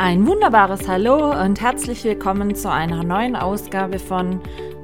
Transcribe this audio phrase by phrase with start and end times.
[0.00, 4.40] Ein wunderbares Hallo und herzlich willkommen zu einer neuen Ausgabe von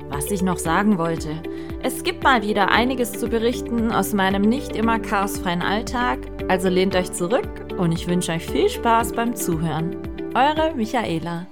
[0.08, 1.40] Was ich noch sagen wollte.
[1.84, 6.96] Es gibt mal wieder einiges zu berichten aus meinem nicht immer chaosfreien Alltag, also lehnt
[6.96, 7.48] euch zurück
[7.78, 9.96] und ich wünsche euch viel Spaß beim Zuhören.
[10.34, 11.46] Eure Michaela.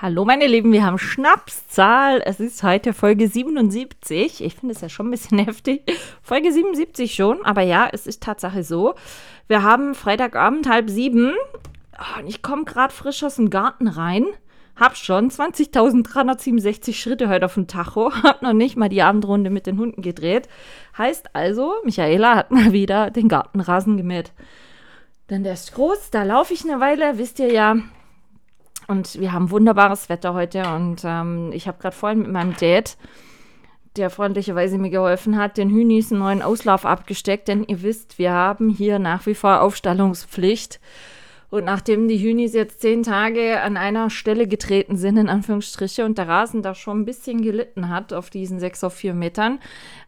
[0.00, 2.22] Hallo meine Lieben, wir haben Schnapszahl.
[2.24, 4.44] Es ist heute Folge 77.
[4.44, 5.82] Ich finde es ja schon ein bisschen heftig.
[6.22, 8.94] Folge 77 schon, aber ja, es ist Tatsache so.
[9.48, 11.32] Wir haben Freitagabend halb sieben
[11.98, 14.24] oh, und ich komme gerade frisch aus dem Garten rein.
[14.76, 18.12] Hab schon 20.367 Schritte heute auf dem Tacho.
[18.22, 20.48] Hab noch nicht mal die Abendrunde mit den Hunden gedreht.
[20.96, 24.30] Heißt also, Michaela hat mal wieder den Gartenrasen gemäht.
[25.28, 27.78] Denn der ist groß, da laufe ich eine Weile, wisst ihr ja.
[28.90, 32.96] Und wir haben wunderbares Wetter heute und ähm, ich habe gerade vorhin mit meinem Dad,
[33.96, 38.32] der freundlicherweise mir geholfen hat, den Hühnis einen neuen Auslauf abgesteckt, denn ihr wisst, wir
[38.32, 40.80] haben hier nach wie vor Aufstallungspflicht.
[41.50, 46.16] Und nachdem die Hühnis jetzt zehn Tage an einer Stelle getreten sind, in Anführungsstriche, und
[46.16, 49.58] der Rasen da schon ein bisschen gelitten hat auf diesen sechs auf vier Metern,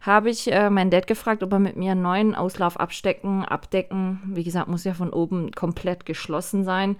[0.01, 4.21] habe ich äh, meinen Dad gefragt, ob er mit mir einen neuen Auslauf abstecken, abdecken.
[4.33, 6.95] Wie gesagt, muss ja von oben komplett geschlossen sein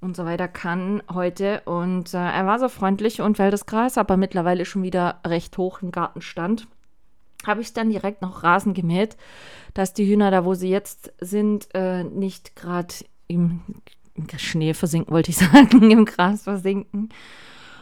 [0.00, 1.62] und so weiter kann heute.
[1.64, 5.56] Und äh, er war so freundlich und weil das Gras aber mittlerweile schon wieder recht
[5.58, 6.66] hoch im Garten stand,
[7.46, 9.16] habe ich dann direkt noch Rasen gemäht,
[9.74, 12.94] dass die Hühner da, wo sie jetzt sind, äh, nicht gerade
[13.28, 13.62] im,
[14.14, 17.10] im, Schnee versinken, wollte ich sagen, im Gras versinken.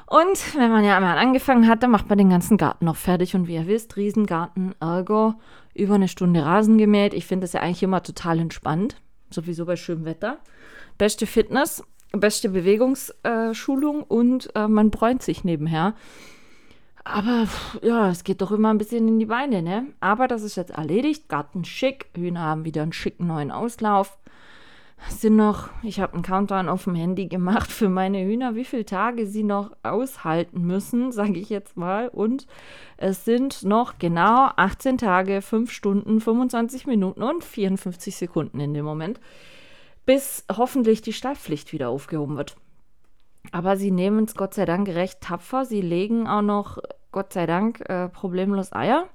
[0.06, 3.34] Und wenn man ja einmal angefangen hat, dann macht man den ganzen Garten noch fertig.
[3.34, 5.34] Und wie ihr wisst, Riesengarten, ergo
[5.74, 7.12] über eine Stunde Rasen gemäht.
[7.12, 8.96] Ich finde das ja eigentlich immer total entspannt,
[9.30, 10.38] sowieso bei schönem Wetter.
[10.96, 11.82] Beste Fitness
[12.12, 15.94] beste Bewegungsschulung und äh, man bräunt sich nebenher.
[17.04, 17.48] Aber
[17.82, 19.86] ja, es geht doch immer ein bisschen in die Beine, ne?
[20.00, 21.28] Aber das ist jetzt erledigt.
[21.28, 22.06] Garten schick.
[22.14, 24.18] Hühner haben wieder einen schicken neuen Auslauf.
[25.08, 28.64] Es sind noch, ich habe einen Countdown auf dem Handy gemacht für meine Hühner, wie
[28.64, 32.08] viele Tage sie noch aushalten müssen, sage ich jetzt mal.
[32.08, 32.46] Und
[32.96, 38.84] es sind noch genau 18 Tage, 5 Stunden, 25 Minuten und 54 Sekunden in dem
[38.84, 39.20] Moment
[40.08, 42.56] bis hoffentlich die Stallpflicht wieder aufgehoben wird.
[43.52, 45.66] Aber sie nehmen es Gott sei Dank recht tapfer.
[45.66, 46.78] Sie legen auch noch,
[47.12, 49.06] Gott sei Dank, äh, problemlos Eier.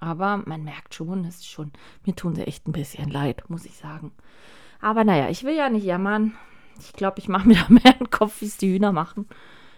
[0.00, 1.70] Aber man merkt schon, es ist schon,
[2.06, 4.12] mir tun sie echt ein bisschen leid, muss ich sagen.
[4.80, 6.32] Aber naja, ich will ja nicht jammern.
[6.80, 9.28] Ich glaube, ich mache mir da mehr einen Kopf, wie es die Hühner machen.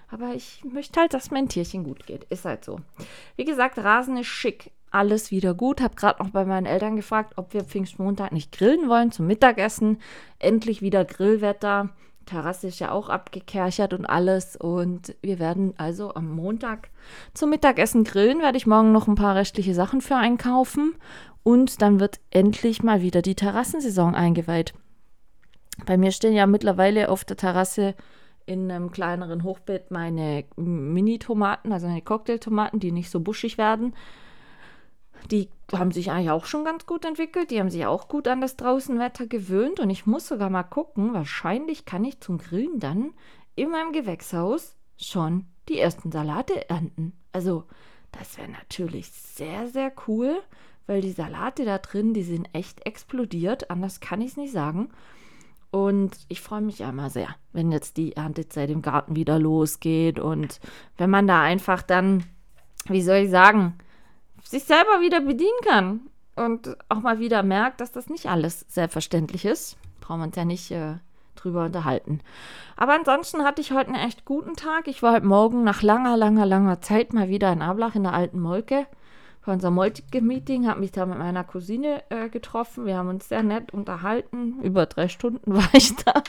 [0.09, 2.23] Aber ich möchte halt, dass mein Tierchen gut geht.
[2.31, 2.79] Ist halt so.
[3.35, 5.81] Wie gesagt, Rasen ist schick alles wieder gut.
[5.81, 9.99] Habe gerade noch bei meinen Eltern gefragt, ob wir Pfingstmontag nicht grillen wollen zum Mittagessen.
[10.39, 11.91] Endlich wieder Grillwetter.
[12.27, 14.57] Terrasse ist ja auch abgekerchert und alles.
[14.57, 16.91] Und wir werden also am Montag
[17.35, 18.41] zum Mittagessen grillen.
[18.41, 20.95] Werde ich morgen noch ein paar restliche Sachen für einkaufen.
[21.43, 24.75] Und dann wird endlich mal wieder die Terrassensaison eingeweiht.
[25.87, 27.95] Bei mir stehen ja mittlerweile auf der Terrasse
[28.47, 33.95] in einem kleineren Hochbeet meine Mini-Tomaten, also meine Cocktailtomaten, die nicht so buschig werden.
[35.31, 37.51] Die haben sich eigentlich auch schon ganz gut entwickelt.
[37.51, 39.81] Die haben sich auch gut an das Draußenwetter gewöhnt.
[39.81, 43.13] Und ich muss sogar mal gucken, wahrscheinlich kann ich zum Grillen dann
[43.55, 47.13] in meinem Gewächshaus schon die ersten Salate ernten.
[47.33, 47.65] Also,
[48.13, 50.43] das wäre natürlich sehr, sehr cool,
[50.87, 53.71] weil die Salate da drin, die sind echt explodiert.
[53.71, 54.91] Anders kann ich es nicht sagen.
[55.71, 60.19] Und ich freue mich ja immer sehr, wenn jetzt die Erntezeit im Garten wieder losgeht
[60.19, 60.59] und
[60.97, 62.25] wenn man da einfach dann,
[62.87, 63.75] wie soll ich sagen,
[64.45, 66.01] sich selber wieder bedienen kann
[66.37, 69.77] und auch mal wieder merkt, dass das nicht alles selbstverständlich ist.
[70.01, 70.97] Brauchen wir uns ja nicht äh,
[71.37, 72.21] drüber unterhalten.
[72.77, 74.89] Aber ansonsten hatte ich heute einen echt guten Tag.
[74.89, 78.15] Ich war heute Morgen nach langer, langer, langer Zeit mal wieder in Ablach in der
[78.15, 78.87] alten Molke.
[79.43, 82.85] Für unser Molke-Meeting habe mich da mit meiner Cousine äh, getroffen.
[82.85, 84.61] Wir haben uns sehr nett unterhalten.
[84.63, 86.23] Über drei Stunden war ich da.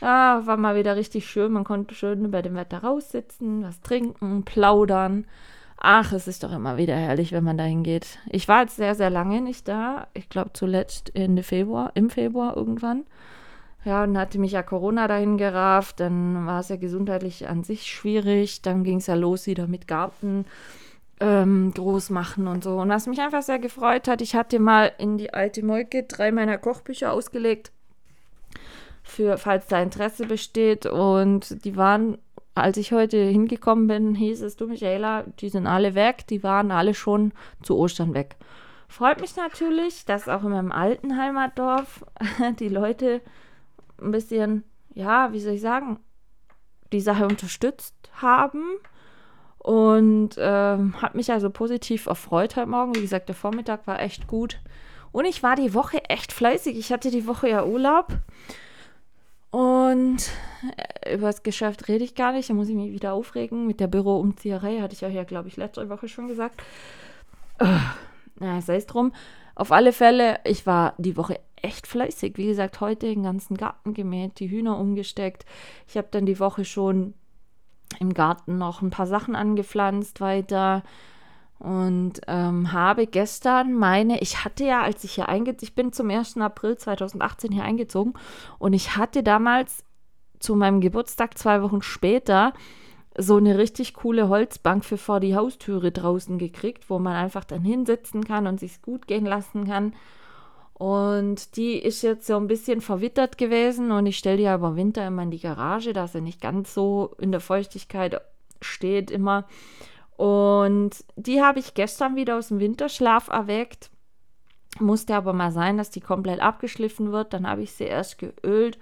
[0.00, 1.52] Ja, war mal wieder richtig schön.
[1.52, 5.26] Man konnte schön über dem Wetter raussitzen, was trinken, plaudern.
[5.76, 8.18] Ach, es ist doch immer wieder herrlich, wenn man da hingeht.
[8.30, 10.06] Ich war jetzt sehr, sehr lange nicht da.
[10.14, 13.04] Ich glaube zuletzt Ende Februar, im Februar irgendwann.
[13.84, 15.98] Ja, und hatte mich ja Corona dahin gerafft.
[15.98, 18.62] Dann war es ja gesundheitlich an sich schwierig.
[18.62, 20.44] Dann ging es ja los wieder mit Garten
[21.20, 22.78] ähm, groß machen und so.
[22.78, 26.32] Und was mich einfach sehr gefreut hat, ich hatte mal in die alte Molke drei
[26.32, 27.72] meiner Kochbücher ausgelegt.
[29.02, 30.86] Für, falls da Interesse besteht.
[30.86, 32.18] Und die waren
[32.54, 36.70] als ich heute hingekommen bin, hieß es, du Michaela, die sind alle weg, die waren
[36.70, 37.32] alle schon
[37.62, 38.36] zu Ostern weg.
[38.88, 42.04] Freut mich natürlich, dass auch in meinem alten Heimatdorf
[42.58, 43.22] die Leute
[44.00, 44.64] ein bisschen,
[44.94, 45.98] ja, wie soll ich sagen,
[46.92, 48.62] die Sache unterstützt haben.
[49.58, 52.94] Und ähm, hat mich also positiv erfreut heute Morgen.
[52.96, 54.60] Wie gesagt, der Vormittag war echt gut.
[55.12, 56.76] Und ich war die Woche echt fleißig.
[56.76, 58.08] Ich hatte die Woche ja Urlaub.
[59.52, 60.30] Und
[61.02, 62.48] äh, über das Geschäft rede ich gar nicht.
[62.48, 63.66] Da muss ich mich wieder aufregen.
[63.66, 66.62] Mit der Büroumzieherei hatte ich ja hier, glaube ich, letzte Woche schon gesagt.
[68.40, 69.12] Na, sei es drum.
[69.54, 72.38] Auf alle Fälle, ich war die Woche echt fleißig.
[72.38, 75.44] Wie gesagt, heute den ganzen Garten gemäht, die Hühner umgesteckt.
[75.86, 77.12] Ich habe dann die Woche schon
[78.00, 80.82] im Garten noch ein paar Sachen angepflanzt weiter
[81.62, 86.10] und ähm, habe gestern meine, ich hatte ja, als ich hier eingezogen, ich bin zum
[86.10, 86.38] 1.
[86.38, 88.14] April 2018 hier eingezogen
[88.58, 89.84] und ich hatte damals
[90.40, 92.52] zu meinem Geburtstag zwei Wochen später
[93.16, 97.62] so eine richtig coole Holzbank für vor die Haustüre draußen gekriegt, wo man einfach dann
[97.62, 99.94] hinsitzen kann und sich gut gehen lassen kann.
[100.74, 104.74] Und die ist jetzt so ein bisschen verwittert gewesen und ich stelle die ja über
[104.74, 108.20] Winter immer in die Garage, dass sie nicht ganz so in der Feuchtigkeit
[108.60, 109.46] steht immer.
[110.22, 113.90] Und die habe ich gestern wieder aus dem Winterschlaf erweckt.
[114.78, 117.32] Musste aber mal sein, dass die komplett abgeschliffen wird.
[117.32, 118.78] Dann habe ich sie erst geölt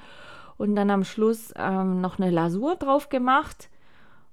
[0.59, 3.71] und dann am Schluss ähm, noch eine Lasur drauf gemacht.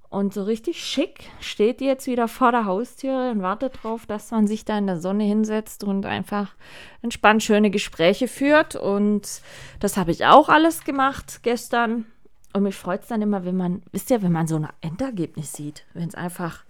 [0.09, 4.31] Und so richtig schick steht die jetzt wieder vor der Haustüre und wartet darauf, dass
[4.31, 6.55] man sich da in der Sonne hinsetzt und einfach
[7.01, 8.75] entspannt schöne Gespräche führt.
[8.75, 9.41] Und
[9.79, 12.05] das habe ich auch alles gemacht gestern.
[12.51, 15.53] Und mich freut es dann immer, wenn man, wisst ihr, wenn man so ein Endergebnis
[15.53, 16.65] sieht, wenn es einfach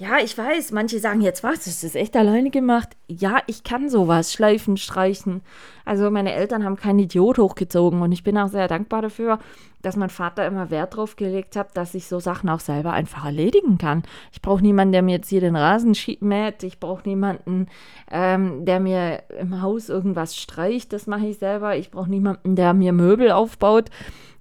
[0.00, 2.88] ja, ich weiß, manche sagen jetzt, was, ist das echt alleine gemacht?
[3.06, 5.42] Ja, ich kann sowas, schleifen, streichen.
[5.84, 9.38] Also meine Eltern haben keinen Idiot hochgezogen und ich bin auch sehr dankbar dafür,
[9.82, 13.26] dass mein Vater immer Wert drauf gelegt hat, dass ich so Sachen auch selber einfach
[13.26, 14.02] erledigen kann.
[14.32, 16.62] Ich brauche niemanden, der mir jetzt hier den Rasen mäht.
[16.62, 17.66] Ich brauche niemanden,
[18.10, 20.94] ähm, der mir im Haus irgendwas streicht.
[20.94, 21.76] Das mache ich selber.
[21.76, 23.90] Ich brauche niemanden, der mir Möbel aufbaut.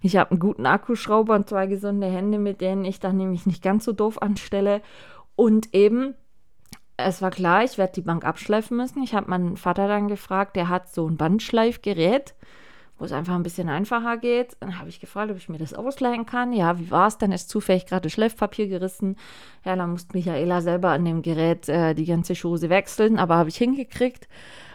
[0.02, 3.62] Ich habe einen guten Akkuschrauber und zwei gesunde Hände, mit denen ich dann nämlich nicht
[3.62, 4.82] ganz so doof anstelle.
[5.40, 6.16] Und eben,
[6.98, 9.02] es war klar, ich werde die Bank abschleifen müssen.
[9.04, 12.36] Ich habe meinen Vater dann gefragt, der hat so ein Bandschleifgerät,
[12.98, 14.58] wo es einfach ein bisschen einfacher geht.
[14.60, 16.52] Dann habe ich gefragt, ob ich mir das ausleihen kann.
[16.52, 17.18] Ja, wie war es?
[17.18, 19.16] Dann ist zufällig gerade Schleifpapier gerissen.
[19.64, 23.48] Ja, dann musste Michaela selber an dem Gerät äh, die ganze Schose wechseln, aber habe
[23.48, 24.28] ich hingekriegt.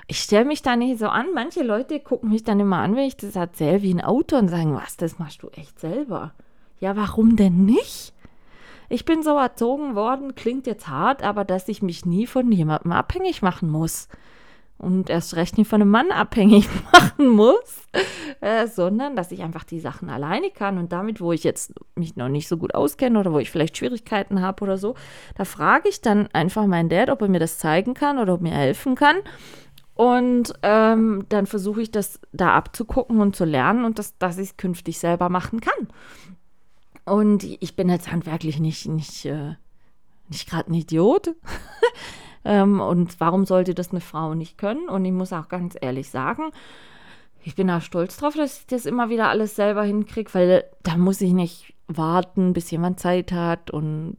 [0.07, 1.27] Ich stelle mich da nicht so an.
[1.35, 4.49] Manche Leute gucken mich dann immer an, wenn ich das erzähle, wie ein Auto und
[4.49, 6.33] sagen, was, das machst du echt selber.
[6.81, 8.14] Ja, warum denn nicht?
[8.89, 12.93] Ich bin so erzogen worden, klingt jetzt hart, aber dass ich mich nie von jemandem
[12.93, 14.09] abhängig machen muss.
[14.77, 17.87] Und erst recht nicht von einem Mann abhängig machen muss,
[18.41, 20.79] äh, sondern dass ich einfach die Sachen alleine kann.
[20.79, 23.77] Und damit, wo ich jetzt mich noch nicht so gut auskenne oder wo ich vielleicht
[23.77, 24.95] Schwierigkeiten habe oder so,
[25.37, 28.41] da frage ich dann einfach meinen Dad, ob er mir das zeigen kann oder ob
[28.41, 29.17] mir helfen kann.
[29.95, 34.51] Und ähm, dann versuche ich das da abzugucken und zu lernen und das, dass ich
[34.51, 35.89] es künftig selber machen kann.
[37.05, 39.55] Und ich bin jetzt handwerklich nicht, nicht, äh,
[40.29, 41.35] nicht gerade ein Idiot.
[42.45, 44.89] ähm, und warum sollte das eine Frau nicht können?
[44.89, 46.51] Und ich muss auch ganz ehrlich sagen,
[47.43, 50.97] ich bin auch stolz drauf, dass ich das immer wieder alles selber hinkriege, weil da
[50.97, 54.17] muss ich nicht warten, bis jemand Zeit hat und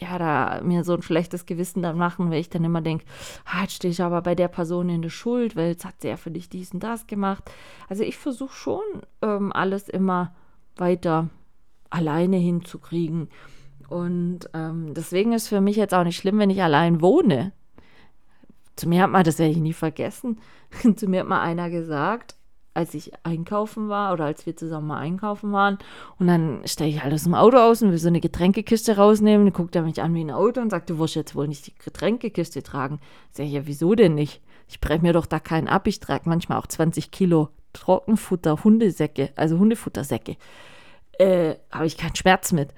[0.00, 3.04] ja, da mir so ein schlechtes Gewissen dann machen, weil ich dann immer denke,
[3.44, 6.08] ah, jetzt stehe ich aber bei der Person in der Schuld, weil jetzt hat sie
[6.08, 7.50] ja für dich dies und das gemacht.
[7.88, 8.82] Also ich versuche schon
[9.22, 10.32] ähm, alles immer
[10.76, 11.28] weiter
[11.90, 13.28] alleine hinzukriegen.
[13.88, 17.52] Und ähm, deswegen ist für mich jetzt auch nicht schlimm, wenn ich allein wohne.
[18.76, 20.38] Zu mir hat mal, das werde ich nie vergessen,
[20.96, 22.36] zu mir hat mal einer gesagt,
[22.74, 25.78] als ich einkaufen war oder als wir zusammen mal einkaufen waren.
[26.18, 29.46] Und dann steige ich aus dem Auto aus und will so eine Getränkekiste rausnehmen.
[29.46, 31.66] Dann guckt er mich an wie ein Auto und sagt, du wirst jetzt wohl nicht
[31.66, 33.00] die Getränkekiste tragen.
[33.32, 34.40] Sag ich, ja, wieso denn nicht?
[34.68, 35.88] Ich breche mir doch da keinen ab.
[35.88, 40.36] Ich trage manchmal auch 20 Kilo Trockenfutter, Hundesäcke, also Hundefuttersäcke
[41.18, 42.70] äh, habe ich keinen Schmerz mit.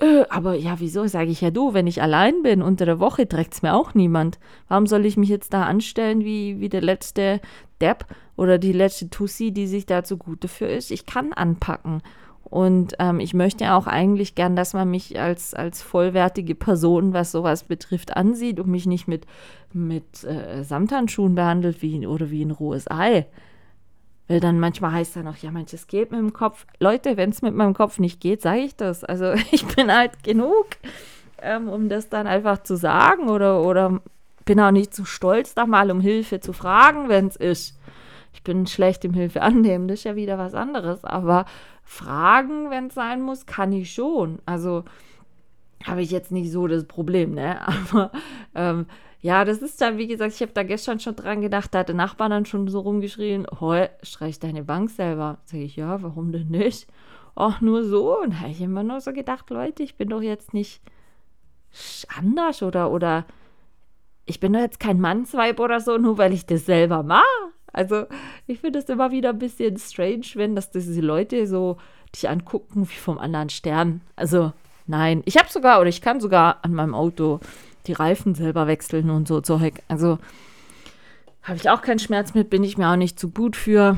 [0.00, 1.06] Äh, aber ja, wieso?
[1.06, 3.94] Sage ich ja du, wenn ich allein bin unter der Woche, trägt es mir auch
[3.94, 4.38] niemand.
[4.68, 7.40] Warum soll ich mich jetzt da anstellen wie, wie der letzte
[7.80, 8.06] Depp
[8.36, 10.90] oder die letzte Tussi, die sich da zugute für ist?
[10.90, 12.02] Ich kann anpacken.
[12.44, 17.30] Und ähm, ich möchte auch eigentlich gern, dass man mich als, als vollwertige Person, was
[17.30, 19.26] sowas betrifft, ansieht und mich nicht mit,
[19.74, 23.26] mit äh, Samthandschuhen behandelt wie, oder wie ein rohes Ei.
[24.28, 26.66] Weil dann manchmal heißt dann auch, ja, manches geht mit dem Kopf.
[26.78, 29.02] Leute, wenn es mit meinem Kopf nicht geht, sage ich das.
[29.02, 30.66] Also ich bin alt genug,
[31.40, 34.00] ähm, um das dann einfach zu sagen oder, oder
[34.44, 37.78] bin auch nicht zu stolz, da mal um Hilfe zu fragen, wenn es ist.
[38.32, 41.04] Ich bin schlecht im Hilfe annehmen, das ist ja wieder was anderes.
[41.04, 41.46] Aber
[41.84, 44.40] fragen, wenn es sein muss, kann ich schon.
[44.44, 44.84] Also
[45.84, 47.60] habe ich jetzt nicht so das Problem, ne?
[47.90, 48.10] Aber
[48.54, 48.86] ähm,
[49.20, 51.88] ja, das ist dann, wie gesagt, ich habe da gestern schon dran gedacht, da hat
[51.88, 55.38] der Nachbar dann schon so rumgeschrien, hoi, streich deine Bank selber.
[55.44, 56.86] Sag ich, ja, warum denn nicht?
[57.34, 58.20] Ach, nur so.
[58.20, 60.80] Und da habe ich immer nur so gedacht, Leute, ich bin doch jetzt nicht
[62.16, 63.26] anders oder, oder
[64.24, 67.24] ich bin doch jetzt kein Mannsweib oder so, nur weil ich das selber mache.
[67.72, 68.06] Also
[68.46, 71.76] ich finde es immer wieder ein bisschen strange, wenn das diese Leute so
[72.14, 74.00] dich angucken wie vom anderen Stern.
[74.16, 74.52] Also
[74.88, 77.40] nein, ich habe sogar oder ich kann sogar an meinem Auto
[77.86, 79.74] die Reifen selber wechseln und so Zeug.
[79.88, 80.18] Also
[81.42, 83.96] habe ich auch keinen Schmerz mit, bin ich mir auch nicht zu gut für.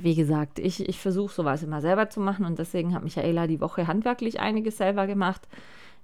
[0.00, 3.60] Wie gesagt, ich, ich versuche sowas immer selber zu machen und deswegen hat Michaela die
[3.60, 5.48] Woche handwerklich einiges selber gemacht.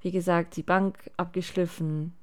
[0.01, 2.15] Wie gesagt, die Bank abgeschliffen,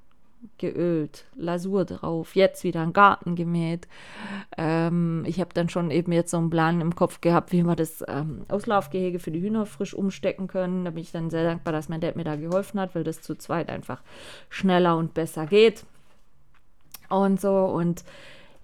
[0.58, 3.88] geölt, Lasur drauf, jetzt wieder einen Garten gemäht.
[4.56, 7.76] Ähm, ich habe dann schon eben jetzt so einen Plan im Kopf gehabt, wie wir
[7.76, 10.84] das ähm, Auslaufgehege für die Hühner frisch umstecken können.
[10.84, 13.22] Da bin ich dann sehr dankbar, dass mein Dad mir da geholfen hat, weil das
[13.22, 14.02] zu zweit einfach
[14.48, 15.84] schneller und besser geht.
[17.08, 18.04] Und so und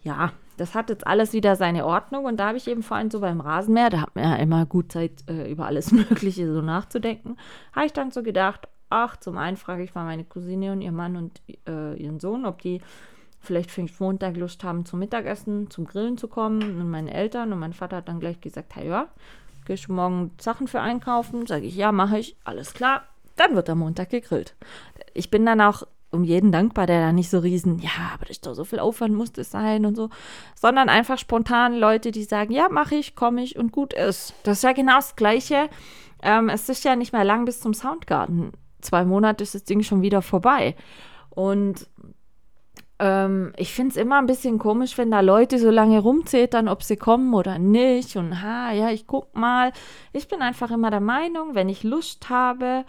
[0.02, 3.11] ja, das hat jetzt alles wieder seine Ordnung und da habe ich eben vor allem
[3.11, 6.61] so beim Rasenmäher, da hat man ja immer gut Zeit, äh, über alles Mögliche so
[6.61, 7.37] nachzudenken,
[7.73, 10.92] habe ich dann so gedacht, ach, zum einen frage ich mal meine Cousine und ihr
[10.92, 12.80] Mann und äh, ihren Sohn, ob die
[13.40, 16.62] vielleicht für Montag Lust haben zum Mittagessen, zum Grillen zu kommen.
[16.80, 19.09] Und meine Eltern und mein Vater hat dann gleich gesagt, hey, ja,
[19.64, 21.47] gehst du morgen Sachen für einkaufen?
[21.47, 23.04] Sage ich, ja, mache ich, alles klar.
[23.37, 24.57] Dann wird am Montag gegrillt.
[25.14, 28.38] Ich bin dann auch um jeden dankbar, der da nicht so riesen, ja, aber das
[28.38, 30.09] ist doch so viel Aufwand, muss das sein und so,
[30.54, 34.33] sondern einfach spontan Leute, die sagen, ja, mache ich, komme ich und gut ist.
[34.42, 35.68] Das ist ja genau das Gleiche.
[36.23, 39.82] Ähm, es ist ja nicht mehr lang bis zum Soundgarten zwei Monate ist das Ding
[39.82, 40.75] schon wieder vorbei.
[41.30, 41.88] Und
[42.99, 46.82] ähm, ich finde es immer ein bisschen komisch, wenn da Leute so lange rumzetern, ob
[46.82, 48.16] sie kommen oder nicht.
[48.16, 49.73] Und ha, ja, ich guck mal.
[50.12, 52.85] Ich bin einfach immer der Meinung, wenn ich Lust habe,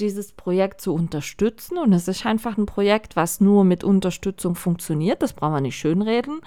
[0.00, 5.22] dieses Projekt zu unterstützen, und es ist einfach ein Projekt, was nur mit Unterstützung funktioniert,
[5.22, 6.40] das brauchen wir nicht schönreden.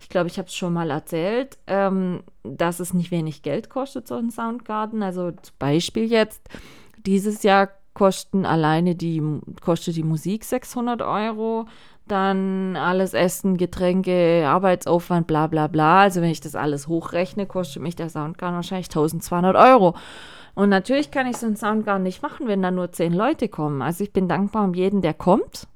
[0.00, 4.08] Ich glaube, ich habe es schon mal erzählt, ähm, dass es nicht wenig Geld kostet,
[4.08, 5.02] so ein Soundgarden.
[5.02, 6.48] Also zum Beispiel jetzt,
[6.98, 9.22] dieses Jahr kosten alleine die,
[9.64, 11.64] kostet die Musik 600 Euro,
[12.06, 16.02] dann alles Essen, Getränke, Arbeitsaufwand, bla bla bla.
[16.02, 19.96] Also wenn ich das alles hochrechne, kostet mich der Soundgarn wahrscheinlich 1200 Euro.
[20.54, 23.80] Und natürlich kann ich so einen Soundgarn nicht machen, wenn da nur zehn Leute kommen.
[23.80, 25.66] Also ich bin dankbar um jeden, der kommt,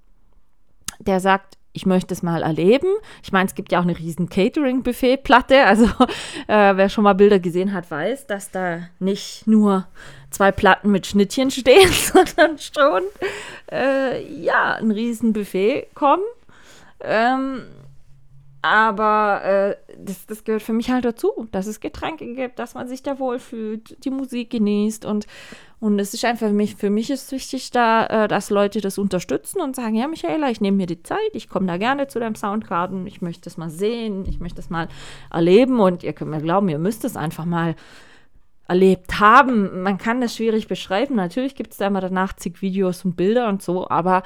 [0.99, 2.89] der sagt, ich möchte es mal erleben.
[3.23, 5.65] Ich meine, es gibt ja auch eine riesen Catering-Buffet-Platte.
[5.65, 5.87] Also
[6.49, 9.87] äh, wer schon mal Bilder gesehen hat, weiß, dass da nicht nur
[10.31, 13.03] zwei Platten mit Schnittchen stehen, sondern schon
[13.71, 16.25] äh, ja ein riesen Buffet kommen.
[17.01, 17.63] Ähm,
[18.63, 22.89] aber äh, das, das gehört für mich halt dazu, dass es Getränke gibt, dass man
[22.89, 25.27] sich da wohlfühlt, die Musik genießt und,
[25.81, 28.99] und es ist einfach für mich, für mich ist wichtig, da, äh, dass Leute das
[28.99, 32.21] unterstützen und sagen, ja, Michaela, ich nehme mir die Zeit, ich komme da gerne zu
[32.21, 34.89] deinem Soundgarden, ich möchte es mal sehen, ich möchte es mal
[35.31, 37.77] erleben und ihr könnt mir glauben, ihr müsst es einfach mal
[38.71, 39.83] erlebt haben.
[39.83, 41.17] Man kann das schwierig beschreiben.
[41.17, 44.23] Natürlich gibt es da immer danach zig Videos und Bilder und so, aber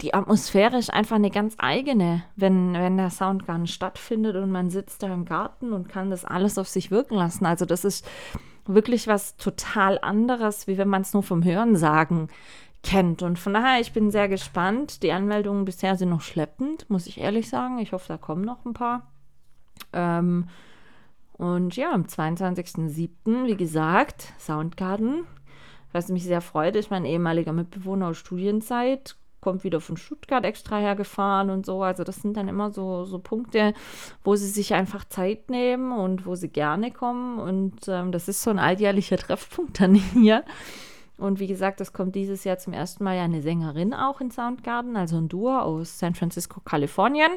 [0.00, 5.02] die Atmosphäre ist einfach eine ganz eigene, wenn, wenn der Soundgarten stattfindet und man sitzt
[5.02, 7.44] da im Garten und kann das alles auf sich wirken lassen.
[7.44, 8.08] Also das ist
[8.64, 12.28] wirklich was total anderes, wie wenn man es nur vom Hören sagen
[12.82, 13.22] kennt.
[13.22, 15.02] Und von daher, ich bin sehr gespannt.
[15.02, 17.78] Die Anmeldungen bisher sind noch schleppend, muss ich ehrlich sagen.
[17.78, 19.12] Ich hoffe, da kommen noch ein paar.
[19.92, 20.48] Ähm,
[21.36, 25.26] und ja, am 22.07., wie gesagt, Soundgarden.
[25.92, 30.78] Was mich sehr freut, ist mein ehemaliger Mitbewohner aus Studienzeit, kommt wieder von Stuttgart extra
[30.78, 31.82] hergefahren und so.
[31.82, 33.74] Also das sind dann immer so, so Punkte,
[34.24, 37.38] wo sie sich einfach Zeit nehmen und wo sie gerne kommen.
[37.38, 40.44] Und ähm, das ist so ein alljährlicher Treffpunkt dann hier.
[41.18, 44.30] Und wie gesagt, das kommt dieses Jahr zum ersten Mal ja eine Sängerin auch in
[44.30, 47.30] Soundgarden, also ein Duo aus San Francisco, Kalifornien.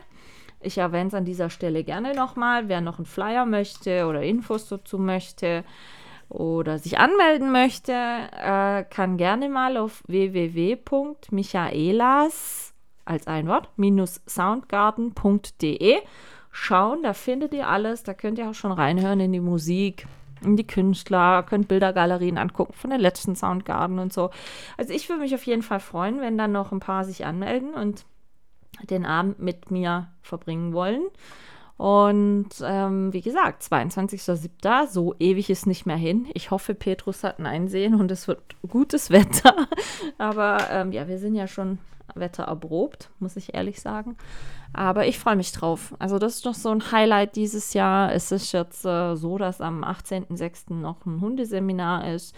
[0.59, 2.67] Ich erwähne es an dieser Stelle gerne nochmal.
[2.67, 5.63] Wer noch einen Flyer möchte oder Infos dazu möchte,
[6.29, 12.73] oder sich anmelden möchte, äh, kann gerne mal auf www.michaelas
[13.05, 13.69] als ein Wort
[14.27, 16.01] soundgarden.de
[16.51, 17.03] schauen.
[17.03, 18.03] Da findet ihr alles.
[18.03, 20.05] Da könnt ihr auch schon reinhören in die Musik,
[20.43, 24.31] in die Künstler, könnt Bildergalerien angucken von den letzten Soundgarden und so.
[24.75, 27.73] Also ich würde mich auf jeden Fall freuen, wenn dann noch ein paar sich anmelden
[27.73, 28.03] und
[28.89, 31.03] den Abend mit mir verbringen wollen.
[31.77, 34.87] Und ähm, wie gesagt, 22.07.
[34.87, 36.27] So ewig ist nicht mehr hin.
[36.33, 39.67] Ich hoffe, Petrus hat ein Einsehen und es wird gutes Wetter.
[40.17, 41.77] Aber ähm, ja, wir sind ja schon
[42.15, 44.17] wettererprobt, muss ich ehrlich sagen.
[44.73, 45.93] Aber ich freue mich drauf.
[45.99, 48.11] Also das ist doch so ein Highlight dieses Jahr.
[48.11, 50.73] Es ist jetzt äh, so, dass am 18.06.
[50.73, 52.35] noch ein Hundeseminar ist.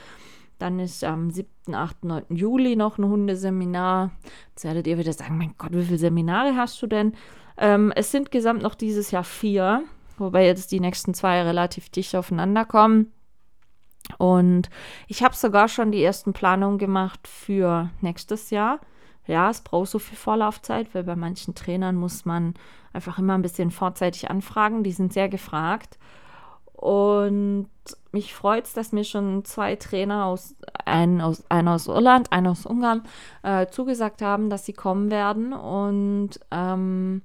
[0.59, 2.23] Dann ist am 7., 8., 9.
[2.29, 4.11] Juli noch ein Hundeseminar.
[4.49, 7.13] Jetzt werdet ihr wieder sagen, mein Gott, wie viele Seminare hast du denn?
[7.57, 9.83] Ähm, es sind gesamt noch dieses Jahr vier,
[10.17, 13.11] wobei jetzt die nächsten zwei relativ dicht aufeinander kommen.
[14.17, 14.69] Und
[15.07, 18.79] ich habe sogar schon die ersten Planungen gemacht für nächstes Jahr,
[19.29, 22.55] ja, es braucht so viel Vorlaufzeit, weil bei manchen Trainern muss man
[22.93, 24.83] einfach immer ein bisschen vorzeitig anfragen.
[24.83, 25.99] Die sind sehr gefragt.
[26.73, 27.69] Und
[28.11, 32.51] mich freut es, dass mir schon zwei Trainer aus, ein aus, einer aus Irland, einer
[32.51, 33.03] aus Ungarn,
[33.43, 35.53] äh, zugesagt haben, dass sie kommen werden.
[35.53, 37.21] Und ähm,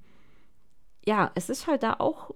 [1.05, 2.31] ja, es ist halt da auch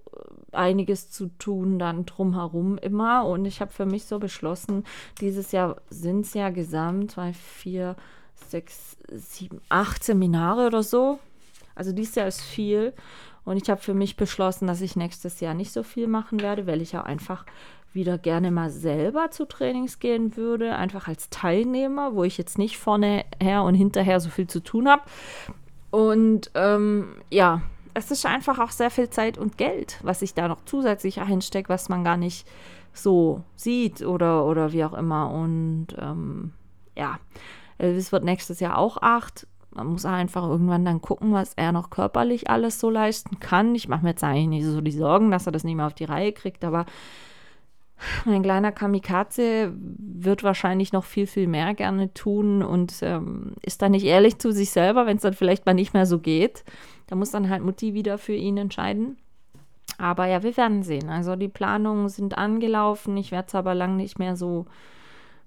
[0.52, 3.24] einiges zu tun dann drumherum immer.
[3.26, 4.84] Und ich habe für mich so beschlossen,
[5.20, 7.96] dieses Jahr sind es ja gesamt zwei, vier,
[8.34, 11.18] sechs, sieben, acht Seminare oder so.
[11.74, 12.92] Also dieses Jahr ist viel.
[13.44, 16.66] Und ich habe für mich beschlossen, dass ich nächstes Jahr nicht so viel machen werde,
[16.66, 17.46] weil ich ja einfach
[17.92, 22.78] wieder gerne mal selber zu Trainings gehen würde, einfach als Teilnehmer, wo ich jetzt nicht
[22.78, 25.02] vorne her und hinterher so viel zu tun habe.
[25.90, 27.62] Und ähm, ja,
[27.94, 31.68] es ist einfach auch sehr viel Zeit und Geld, was ich da noch zusätzlich einstecke,
[31.68, 32.46] was man gar nicht
[32.92, 35.30] so sieht oder, oder wie auch immer.
[35.30, 36.52] Und ähm,
[36.96, 37.18] ja,
[37.78, 39.46] es wird nächstes Jahr auch acht.
[39.72, 43.74] Man muss einfach irgendwann dann gucken, was er noch körperlich alles so leisten kann.
[43.74, 45.94] Ich mache mir jetzt eigentlich nicht so die Sorgen, dass er das nicht mehr auf
[45.94, 46.86] die Reihe kriegt, aber
[48.24, 53.92] mein kleiner Kamikaze wird wahrscheinlich noch viel, viel mehr gerne tun und ähm, ist dann
[53.92, 56.64] nicht ehrlich zu sich selber, wenn es dann vielleicht mal nicht mehr so geht.
[57.06, 59.16] Da muss dann halt Mutti wieder für ihn entscheiden.
[59.98, 61.10] Aber ja, wir werden sehen.
[61.10, 63.16] Also die Planungen sind angelaufen.
[63.16, 64.66] Ich werde es aber lang nicht mehr so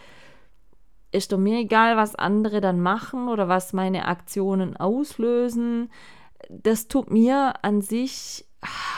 [1.12, 5.90] ist doch mir egal, was andere dann machen oder was meine Aktionen auslösen.
[6.50, 8.46] Das tut mir an sich,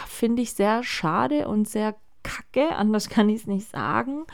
[0.07, 4.25] finde ich, sehr schade und sehr kacke, anders kann ich es nicht sagen,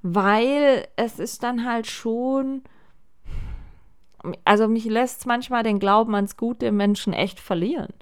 [0.00, 2.62] weil es ist dann halt schon
[4.44, 7.92] also mich lässt manchmal den Glauben ans Gute im Menschen echt verlieren.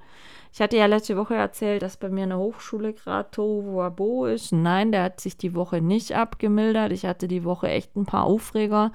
[0.56, 4.52] Ich hatte ja letzte Woche erzählt, dass bei mir eine Hochschule gerade Tohuwabo ist.
[4.52, 6.92] Nein, der hat sich die Woche nicht abgemildert.
[6.92, 8.90] Ich hatte die Woche echt ein paar Aufreger,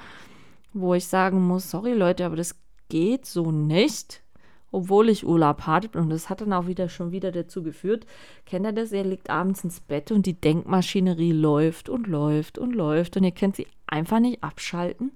[0.74, 2.56] wo ich sagen muss, sorry Leute, aber das
[2.90, 4.24] geht so nicht,
[4.72, 6.00] obwohl ich Urlaub hatte.
[6.00, 8.08] Und das hat dann auch wieder schon wieder dazu geführt.
[8.48, 8.92] Kennt ihr das?
[8.92, 13.34] Ihr liegt abends ins Bett und die Denkmaschinerie läuft und läuft und läuft und ihr
[13.34, 15.12] könnt sie einfach nicht abschalten.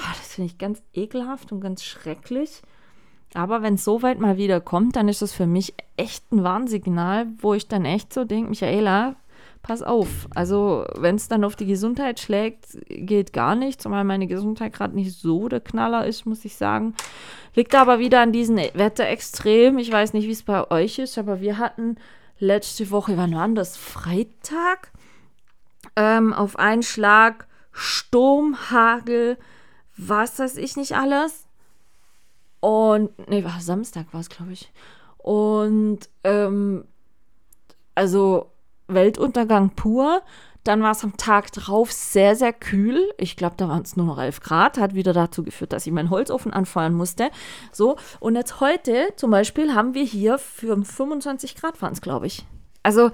[0.00, 2.62] Ach, das finde ich ganz ekelhaft und ganz schrecklich.
[3.34, 6.44] Aber wenn es so weit mal wieder kommt, dann ist das für mich echt ein
[6.44, 9.16] Warnsignal, wo ich dann echt so denke, Michaela,
[9.62, 10.28] pass auf.
[10.34, 14.94] Also wenn es dann auf die Gesundheit schlägt, geht gar nicht, zumal meine Gesundheit gerade
[14.94, 16.94] nicht so der Knaller ist, muss ich sagen.
[17.54, 19.78] Liegt aber wieder an diesen Wetterextrem.
[19.78, 21.96] Ich weiß nicht, wie es bei euch ist, aber wir hatten
[22.38, 23.76] letzte Woche, wann war das?
[23.76, 24.92] Freitag?
[25.96, 29.36] Ähm, auf einen Schlag Sturm, Hagel,
[29.98, 31.46] was weiß ich nicht alles.
[32.60, 34.72] Und, nee, war Samstag war es, glaube ich.
[35.18, 36.84] Und, ähm,
[37.94, 38.50] also
[38.86, 40.22] Weltuntergang pur.
[40.64, 43.10] Dann war es am Tag drauf sehr, sehr kühl.
[43.16, 44.76] Ich glaube, da waren es nur noch 11 Grad.
[44.76, 47.30] Hat wieder dazu geführt, dass ich meinen Holzofen anfeuern musste.
[47.72, 52.26] So, und jetzt heute zum Beispiel haben wir hier für 25 Grad waren es, glaube
[52.26, 52.44] ich.
[52.82, 53.10] Also,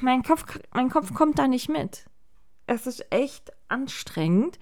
[0.00, 2.06] mein Kopf, mein Kopf kommt da nicht mit.
[2.66, 4.58] Es ist echt anstrengend.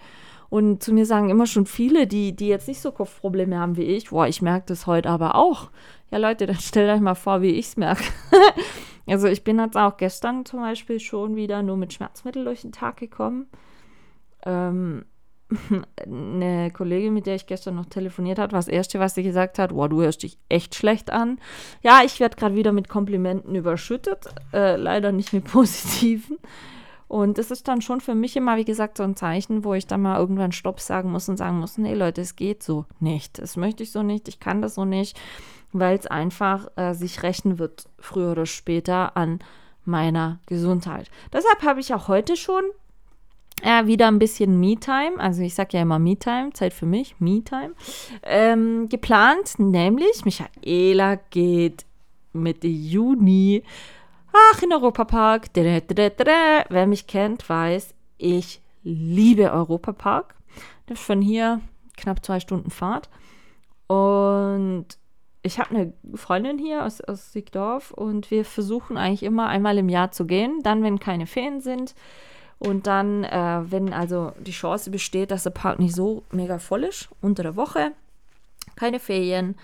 [0.55, 3.83] Und zu mir sagen immer schon viele, die, die jetzt nicht so Kopfprobleme haben wie
[3.83, 5.73] ich, boah, ich merke das heute aber auch.
[6.13, 8.05] Ja, Leute, dann stellt euch mal vor, wie ich es merke.
[9.09, 12.71] also ich bin jetzt auch gestern zum Beispiel schon wieder nur mit Schmerzmittel durch den
[12.71, 13.49] Tag gekommen.
[14.47, 15.07] Ähm,
[16.07, 19.59] eine Kollegin, mit der ich gestern noch telefoniert habe, war das Erste, was sie gesagt
[19.59, 21.41] hat, boah, du hörst dich echt schlecht an.
[21.83, 26.39] Ja, ich werde gerade wieder mit Komplimenten überschüttet, äh, leider nicht mit positiven.
[27.15, 29.87] Und das ist dann schon für mich immer, wie gesagt, so ein Zeichen, wo ich
[29.87, 33.39] dann mal irgendwann Stopp sagen muss und sagen muss, nee Leute, es geht so nicht.
[33.39, 35.17] Das möchte ich so nicht, ich kann das so nicht,
[35.71, 39.39] weil es einfach äh, sich rächen wird, früher oder später, an
[39.85, 41.09] meiner Gesundheit.
[41.33, 42.65] Deshalb habe ich auch heute schon
[43.63, 47.75] äh, wieder ein bisschen Me-Time, also ich sage ja immer Me-Time, Zeit für mich, Me-Time,
[48.25, 51.87] ähm, geplant, nämlich Michaela geht
[52.33, 53.63] Mitte Juni
[54.37, 55.47] Ach, in Europapark.
[55.55, 60.35] Wer mich kennt, weiß, ich liebe Europapark.
[60.93, 61.61] Von hier
[61.97, 63.09] knapp zwei Stunden Fahrt.
[63.87, 64.87] Und
[65.43, 69.89] ich habe eine Freundin hier aus, aus Siegdorf und wir versuchen eigentlich immer einmal im
[69.89, 70.59] Jahr zu gehen.
[70.65, 71.95] Dann, wenn keine Ferien sind.
[72.59, 76.83] Und dann, äh, wenn also die Chance besteht, dass der Park nicht so mega voll
[76.83, 77.93] ist, unter der Woche,
[78.75, 79.55] keine Ferien,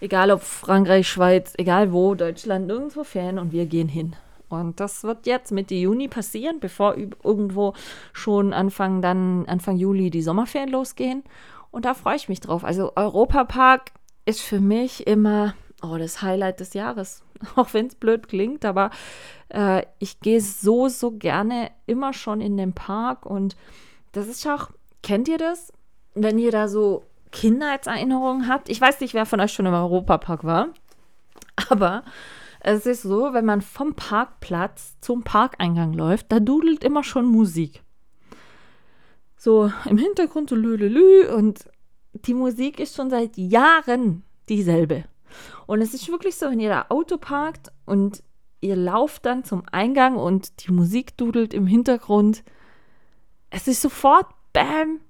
[0.00, 4.16] egal ob Frankreich, Schweiz, egal wo, Deutschland, nirgendwo Ferien und wir gehen hin.
[4.48, 7.74] Und das wird jetzt Mitte Juni passieren, bevor irgendwo
[8.12, 11.22] schon Anfang, dann Anfang Juli die Sommerferien losgehen.
[11.70, 12.64] Und da freue ich mich drauf.
[12.64, 13.92] Also Europapark
[14.24, 17.22] ist für mich immer oh, das Highlight des Jahres.
[17.56, 18.90] Auch wenn es blöd klingt, aber
[19.48, 23.26] äh, ich gehe so, so gerne immer schon in den Park.
[23.26, 23.56] Und
[24.12, 24.70] das ist auch,
[25.02, 25.72] kennt ihr das?
[26.14, 28.68] Wenn ihr da so Kindheitserinnerungen habt.
[28.68, 30.68] Ich weiß nicht, wer von euch schon im Europapark war.
[31.70, 32.04] Aber
[32.60, 37.82] es ist so, wenn man vom Parkplatz zum Parkeingang läuft, da dudelt immer schon Musik.
[39.36, 41.64] So im Hintergrund so lülülü und
[42.12, 45.04] die Musik ist schon seit Jahren dieselbe.
[45.66, 48.22] Und es ist wirklich so, wenn ihr da Auto parkt und
[48.60, 52.42] ihr lauft dann zum Eingang und die Musik dudelt im Hintergrund,
[53.50, 55.00] es ist sofort Bam.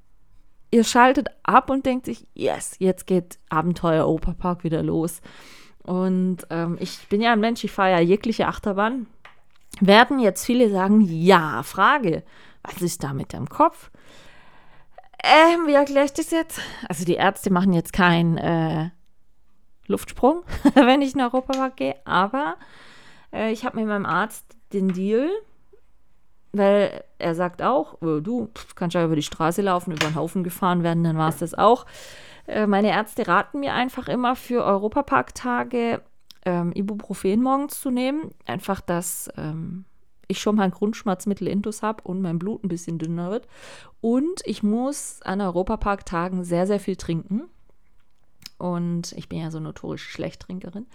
[0.70, 5.20] Ihr schaltet ab und denkt sich, yes, jetzt geht Abenteuer Opa Park wieder los.
[5.82, 9.06] Und ähm, ich bin ja ein Mensch, ich fahre ja jegliche Achterbahn.
[9.80, 12.22] Werden jetzt viele sagen, ja, Frage,
[12.62, 13.90] was ist da mit dem Kopf?
[15.22, 16.60] Ähm, wie erkläre ich das jetzt?
[16.88, 18.90] Also die Ärzte machen jetzt keinen äh,
[19.86, 20.42] Luftsprung,
[20.74, 22.56] wenn ich in Europapark gehe, aber
[23.32, 25.30] äh, ich habe mit meinem Arzt den Deal,
[26.52, 30.44] weil er sagt auch, oh, du kannst ja über die Straße laufen, über den Haufen
[30.44, 31.86] gefahren werden, dann war es das auch.
[32.46, 36.02] Äh, meine Ärzte raten mir einfach immer für Europapark-Tage
[36.44, 38.30] ähm, Ibuprofen morgens zu nehmen.
[38.46, 39.84] Einfach, dass ähm,
[40.28, 43.46] ich schon mal ein Grundschmerzmittel intus habe und mein Blut ein bisschen dünner wird.
[44.00, 47.44] Und ich muss an Europapark-Tagen sehr, sehr viel trinken.
[48.58, 50.86] Und ich bin ja so notorisch Schlechttrinkerin.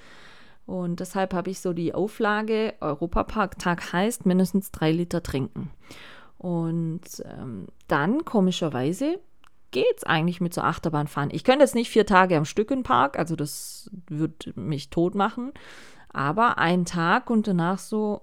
[0.65, 5.71] Und deshalb habe ich so die Auflage, Europapark-Tag heißt mindestens drei Liter trinken.
[6.37, 9.19] Und ähm, dann, komischerweise,
[9.71, 11.31] geht es eigentlich mit so Achterbahnfahren.
[11.33, 15.15] Ich könnte jetzt nicht vier Tage am Stück im Park, also das würde mich tot
[15.15, 15.51] machen.
[16.09, 18.21] Aber ein Tag und danach so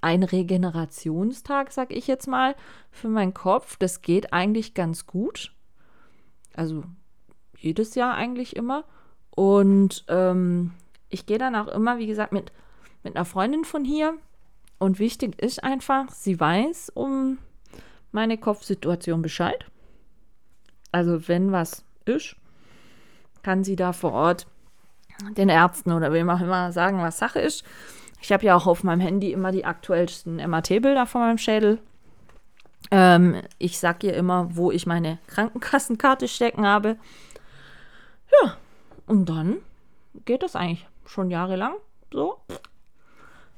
[0.00, 2.54] ein Regenerationstag, sag ich jetzt mal,
[2.90, 5.54] für meinen Kopf, das geht eigentlich ganz gut.
[6.54, 6.84] Also
[7.56, 8.84] jedes Jahr eigentlich immer.
[9.30, 10.72] Und ähm,
[11.10, 12.52] ich gehe dann auch immer, wie gesagt, mit,
[13.02, 14.14] mit einer Freundin von hier.
[14.78, 17.38] Und wichtig ist einfach, sie weiß um
[18.12, 19.66] meine Kopfsituation Bescheid.
[20.92, 22.36] Also wenn was ist,
[23.42, 24.46] kann sie da vor Ort
[25.36, 27.64] den Ärzten oder wem auch immer sagen, was Sache ist.
[28.20, 31.80] Ich habe ja auch auf meinem Handy immer die aktuellsten MRT-Bilder von meinem Schädel.
[32.90, 36.96] Ähm, ich sage ihr immer, wo ich meine Krankenkassenkarte stecken habe.
[38.42, 38.56] Ja,
[39.06, 39.56] und dann
[40.24, 41.74] geht das eigentlich schon jahrelang
[42.12, 42.38] so.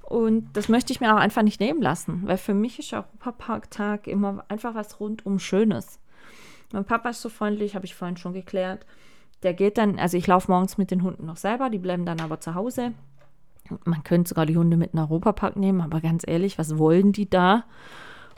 [0.02, 4.08] Und das möchte ich mir auch einfach nicht nehmen lassen, weil für mich ist Europapark-Tag
[4.08, 6.00] immer einfach was rundum Schönes.
[6.72, 8.86] Mein Papa ist so freundlich, habe ich vorhin schon geklärt.
[9.44, 12.20] Der geht dann, also ich laufe morgens mit den Hunden noch selber, die bleiben dann
[12.20, 12.92] aber zu Hause.
[13.84, 17.12] Man könnte sogar die Hunde mit in den Europapark nehmen, aber ganz ehrlich, was wollen
[17.12, 17.64] die da?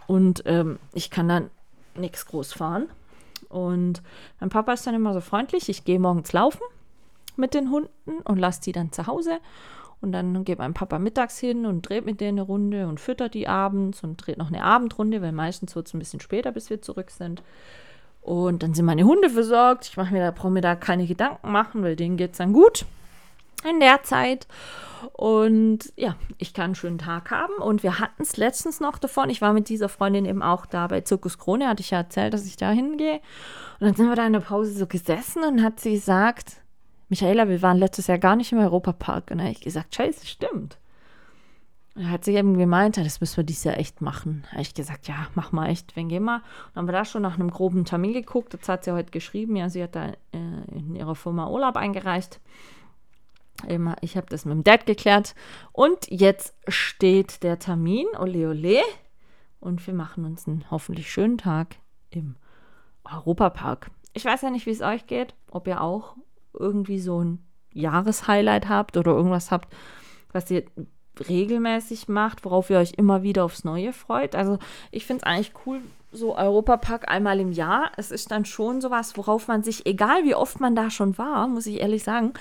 [0.06, 1.50] Und ähm, ich kann dann
[1.94, 2.88] nichts groß fahren.
[3.48, 4.02] Und
[4.40, 5.70] mein Papa ist dann immer so freundlich.
[5.70, 6.62] Ich gehe morgens laufen
[7.36, 9.38] mit den Hunden und lasse die dann zu Hause.
[10.00, 13.34] Und dann geht mein Papa mittags hin und dreht mit denen eine Runde und füttert
[13.34, 16.70] die abends und dreht noch eine Abendrunde, weil meistens wird es ein bisschen später, bis
[16.70, 17.42] wir zurück sind.
[18.20, 19.86] Und dann sind meine Hunde versorgt.
[19.86, 22.52] Ich mache mir da, brauche mir da keine Gedanken machen, weil denen geht es dann
[22.52, 22.84] gut
[23.68, 24.46] in der Zeit.
[25.12, 27.54] Und ja, ich kann einen schönen Tag haben.
[27.54, 29.30] Und wir hatten es letztens noch davon.
[29.30, 32.34] Ich war mit dieser Freundin eben auch da bei Zirkus Krone, hatte ich ja erzählt,
[32.34, 33.20] dass ich da hingehe.
[33.80, 36.61] Und dann sind wir da in der Pause so gesessen und hat sie gesagt,
[37.12, 39.30] Michaela, wir waren letztes Jahr gar nicht im Europapark.
[39.30, 40.78] Und dann habe ich gesagt, scheiße, stimmt.
[41.94, 44.44] Er hat sie eben gemeint, das müssen wir dieses Jahr echt machen.
[44.44, 46.36] Da habe ich gesagt, ja, mach mal echt, wenn gehen wir.
[46.36, 48.54] Und dann haben wir da schon nach einem groben Termin geguckt.
[48.54, 49.56] Das hat sie heute geschrieben.
[49.56, 50.14] Ja, sie hat da äh,
[50.74, 52.40] in ihrer Firma Urlaub eingereicht.
[53.68, 55.34] Immer, ich habe das mit dem Dad geklärt.
[55.72, 58.06] Und jetzt steht der Termin.
[58.18, 58.80] Ole, ole.
[59.60, 61.76] Und wir machen uns einen hoffentlich schönen Tag
[62.08, 62.36] im
[63.04, 63.90] Europapark.
[64.14, 65.34] Ich weiß ja nicht, wie es euch geht.
[65.50, 66.16] Ob ihr auch
[66.62, 69.72] irgendwie so ein Jahreshighlight habt oder irgendwas habt,
[70.32, 70.64] was ihr
[71.28, 74.34] regelmäßig macht, worauf ihr euch immer wieder aufs Neue freut.
[74.34, 74.58] Also
[74.90, 77.92] ich finde es eigentlich cool, so Europapark einmal im Jahr.
[77.96, 81.48] Es ist dann schon sowas, worauf man sich, egal wie oft man da schon war,
[81.48, 82.32] muss ich ehrlich sagen,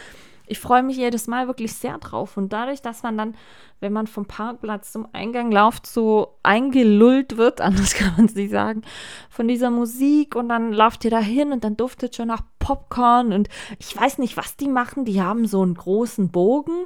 [0.48, 2.38] ich freue mich jedes Mal wirklich sehr drauf.
[2.38, 3.36] Und dadurch, dass man dann,
[3.80, 8.52] wenn man vom Parkplatz zum Eingang läuft, so eingelullt wird, anders kann man es nicht
[8.52, 8.82] sagen,
[9.30, 13.34] von dieser Musik und dann lauft ihr da hin und dann duftet schon nach Popcorn
[13.34, 13.50] und
[13.80, 15.06] ich weiß nicht, was die machen.
[15.06, 16.86] Die haben so einen großen Bogen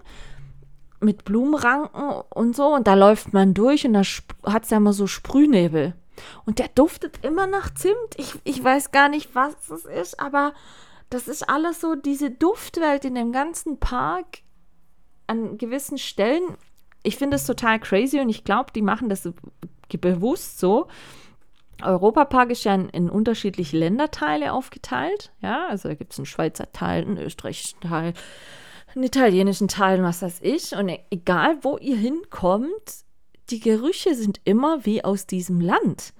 [1.00, 4.02] mit Blumenranken und so und da läuft man durch und da
[4.46, 5.94] hat es ja immer so Sprühnebel.
[6.46, 7.96] Und der duftet immer nach Zimt.
[8.18, 10.54] Ich, ich weiß gar nicht, was es ist, aber
[11.10, 14.40] das ist alles so diese Duftwelt in dem ganzen Park
[15.28, 16.58] an gewissen Stellen.
[17.04, 19.30] ich finde es total crazy und ich glaube, die machen das
[20.02, 20.88] bewusst so.
[21.82, 25.32] Europapark ist ja in, in, unterschiedliche Länderteile aufgeteilt.
[25.42, 28.14] Ja, also da gibt es einen Schweizer Teil, einen österreichischen Teil,
[28.94, 30.76] einen italienischen Teil, was weiß ich.
[30.76, 33.06] Und e-, egal, wo ihr hinkommt,
[33.50, 36.14] die Gerüche sind immer wie aus diesem Land.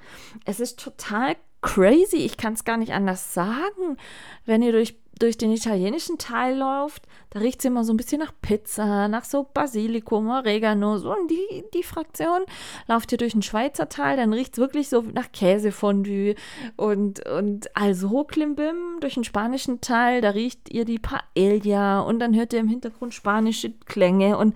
[0.46, 3.98] Es ist total crazy, ich kann es gar nicht anders sagen.
[4.46, 8.20] Wenn ihr durch, durch den italienischen Teil läuft, da riecht es immer so ein bisschen
[8.20, 12.42] nach Pizza, nach so Basilikum, Oregano, so in die, die Fraktion.
[12.88, 16.36] Lauft ihr durch den Schweizer Teil, dann riecht es wirklich so nach Käsefondue
[16.78, 22.36] und, und also Klimbim durch den spanischen Teil, da riecht ihr die Paella und dann
[22.36, 24.56] hört ihr im Hintergrund spanische Klänge und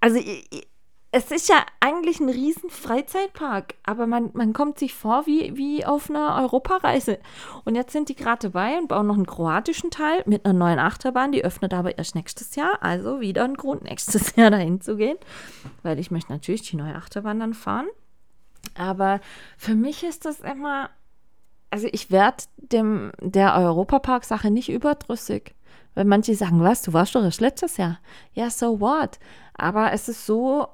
[0.00, 0.20] also
[1.18, 5.84] es ist ja eigentlich ein riesen Freizeitpark, aber man, man kommt sich vor wie, wie
[5.84, 7.18] auf einer Europareise.
[7.64, 10.78] Und jetzt sind die gerade dabei und bauen noch einen kroatischen Teil mit einer neuen
[10.78, 11.32] Achterbahn.
[11.32, 12.78] Die öffnet aber erst nächstes Jahr.
[12.82, 15.18] Also wieder ein Grund, nächstes Jahr dahin zu gehen.
[15.82, 17.88] Weil ich möchte natürlich die neue Achterbahn dann fahren.
[18.76, 19.20] Aber
[19.56, 20.88] für mich ist das immer,
[21.70, 25.56] also ich werde dem der Europapark-Sache nicht überdrüssig.
[25.96, 27.98] Weil manche sagen, was, du warst doch erst letztes Jahr.
[28.34, 29.18] Ja, so what?
[29.54, 30.68] Aber es ist so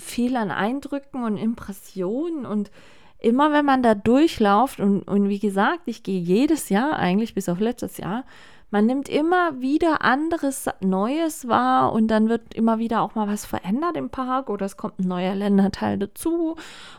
[0.00, 2.70] viel an Eindrücken und Impressionen und
[3.18, 7.48] immer wenn man da durchlauft und, und wie gesagt, ich gehe jedes Jahr eigentlich bis
[7.48, 8.24] auf letztes Jahr,
[8.72, 13.44] man nimmt immer wieder anderes Neues wahr und dann wird immer wieder auch mal was
[13.44, 16.54] verändert im Park oder es kommt ein neuer Länderteil dazu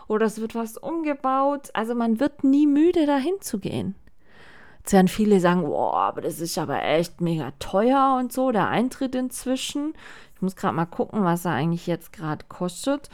[0.06, 1.70] oder es wird was umgebaut.
[1.72, 3.94] Also man wird nie müde, dahin zu gehen.
[4.80, 8.68] Jetzt werden viele sagen, boah, aber das ist aber echt mega teuer und so, der
[8.68, 9.94] Eintritt inzwischen.
[10.42, 13.08] Ich muss gerade mal gucken, was er eigentlich jetzt gerade kostet.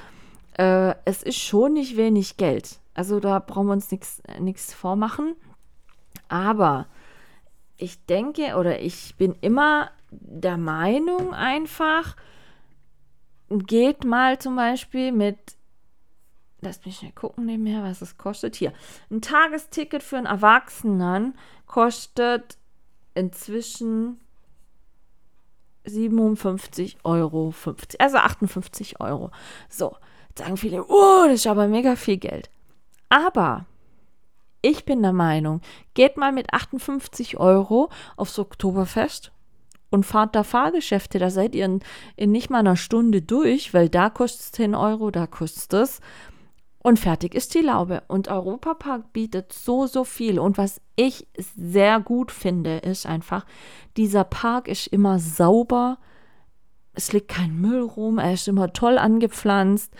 [0.54, 2.80] Äh, es ist schon nicht wenig Geld.
[2.94, 5.36] Also da brauchen wir uns nichts vormachen.
[6.30, 6.86] Aber
[7.76, 12.16] ich denke oder ich bin immer der Meinung einfach,
[13.50, 15.36] geht mal zum Beispiel mit,
[16.62, 18.56] lass mich schnell gucken nebenher, was es kostet.
[18.56, 18.72] Hier,
[19.10, 21.36] ein Tagesticket für einen Erwachsenen
[21.66, 22.56] kostet
[23.12, 24.18] inzwischen
[25.88, 27.54] 57,50 Euro.
[27.98, 29.30] Also 58 Euro.
[29.68, 29.96] So,
[30.36, 32.50] sagen viele, oh, das ist aber mega viel Geld.
[33.08, 33.66] Aber
[34.62, 35.60] ich bin der Meinung,
[35.94, 39.32] geht mal mit 58 Euro aufs Oktoberfest
[39.90, 41.18] und fahrt da Fahrgeschäfte.
[41.18, 41.80] Da seid ihr in,
[42.16, 46.00] in nicht mal einer Stunde durch, weil da kostet es 10 Euro, da kostet es.
[46.80, 48.02] Und fertig ist die Laube.
[48.06, 50.38] Und Europapark bietet so, so viel.
[50.38, 53.44] Und was ich sehr gut finde, ist einfach,
[53.96, 55.98] dieser Park ist immer sauber.
[56.94, 58.18] Es liegt kein Müll rum.
[58.18, 59.92] Er ist immer toll angepflanzt.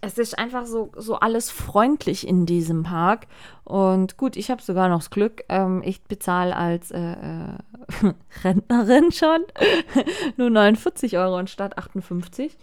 [0.00, 3.26] Es ist einfach so, so alles freundlich in diesem Park.
[3.64, 8.12] Und gut, ich habe sogar noch das Glück, ähm, ich bezahle als äh, äh,
[8.44, 9.44] Rentnerin schon
[10.36, 12.56] nur 49 Euro anstatt 58.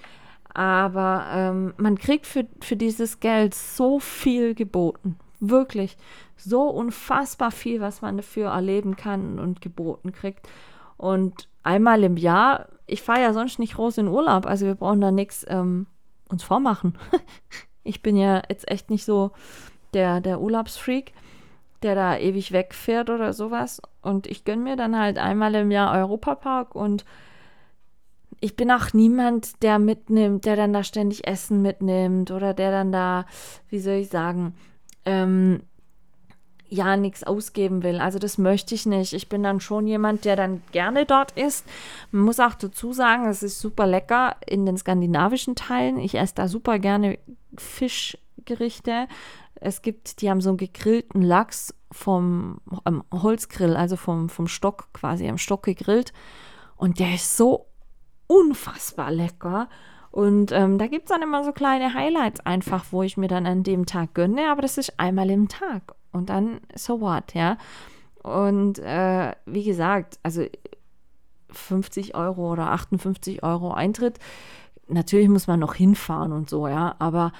[0.53, 5.17] Aber ähm, man kriegt für, für dieses Geld so viel geboten.
[5.39, 5.97] Wirklich
[6.37, 10.47] so unfassbar viel, was man dafür erleben kann und geboten kriegt.
[10.97, 15.01] Und einmal im Jahr, ich fahre ja sonst nicht groß in Urlaub, also wir brauchen
[15.01, 15.87] da nichts ähm,
[16.29, 16.97] uns vormachen.
[17.83, 19.31] ich bin ja jetzt echt nicht so
[19.93, 21.13] der, der Urlaubsfreak,
[21.81, 23.81] der da ewig wegfährt oder sowas.
[24.01, 27.05] Und ich gönne mir dann halt einmal im Jahr Europapark und
[28.43, 32.91] ich bin auch niemand, der mitnimmt, der dann da ständig Essen mitnimmt oder der dann
[32.91, 33.25] da,
[33.69, 34.53] wie soll ich sagen,
[35.05, 35.61] ähm,
[36.67, 38.01] ja, nichts ausgeben will.
[38.01, 39.13] Also das möchte ich nicht.
[39.13, 41.65] Ich bin dann schon jemand, der dann gerne dort isst.
[42.11, 45.97] Man muss auch dazu sagen, es ist super lecker in den skandinavischen Teilen.
[45.97, 47.19] Ich esse da super gerne
[47.57, 49.07] Fischgerichte.
[49.55, 54.89] Es gibt, die haben so einen gegrillten Lachs vom ähm, Holzgrill, also vom, vom Stock
[54.91, 56.11] quasi, am Stock gegrillt.
[56.75, 57.67] Und der ist so
[58.27, 59.69] unfassbar lecker.
[60.11, 63.47] Und ähm, da gibt es dann immer so kleine Highlights einfach, wo ich mir dann
[63.47, 65.95] an dem Tag gönne, aber das ist einmal im Tag.
[66.11, 67.57] Und dann, so what, ja.
[68.21, 70.45] Und äh, wie gesagt, also
[71.49, 74.19] 50 Euro oder 58 Euro Eintritt,
[74.87, 77.31] natürlich muss man noch hinfahren und so, ja, aber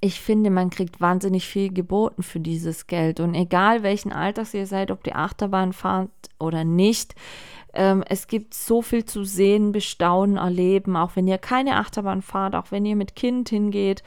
[0.00, 3.20] ich finde, man kriegt wahnsinnig viel geboten für dieses Geld.
[3.20, 7.14] Und egal welchen Alters ihr seid, ob die Achterbahn fahrt oder nicht,
[7.76, 12.54] ähm, es gibt so viel zu sehen, bestaunen, erleben, auch wenn ihr keine Achterbahn fahrt,
[12.54, 14.02] auch wenn ihr mit Kind hingeht,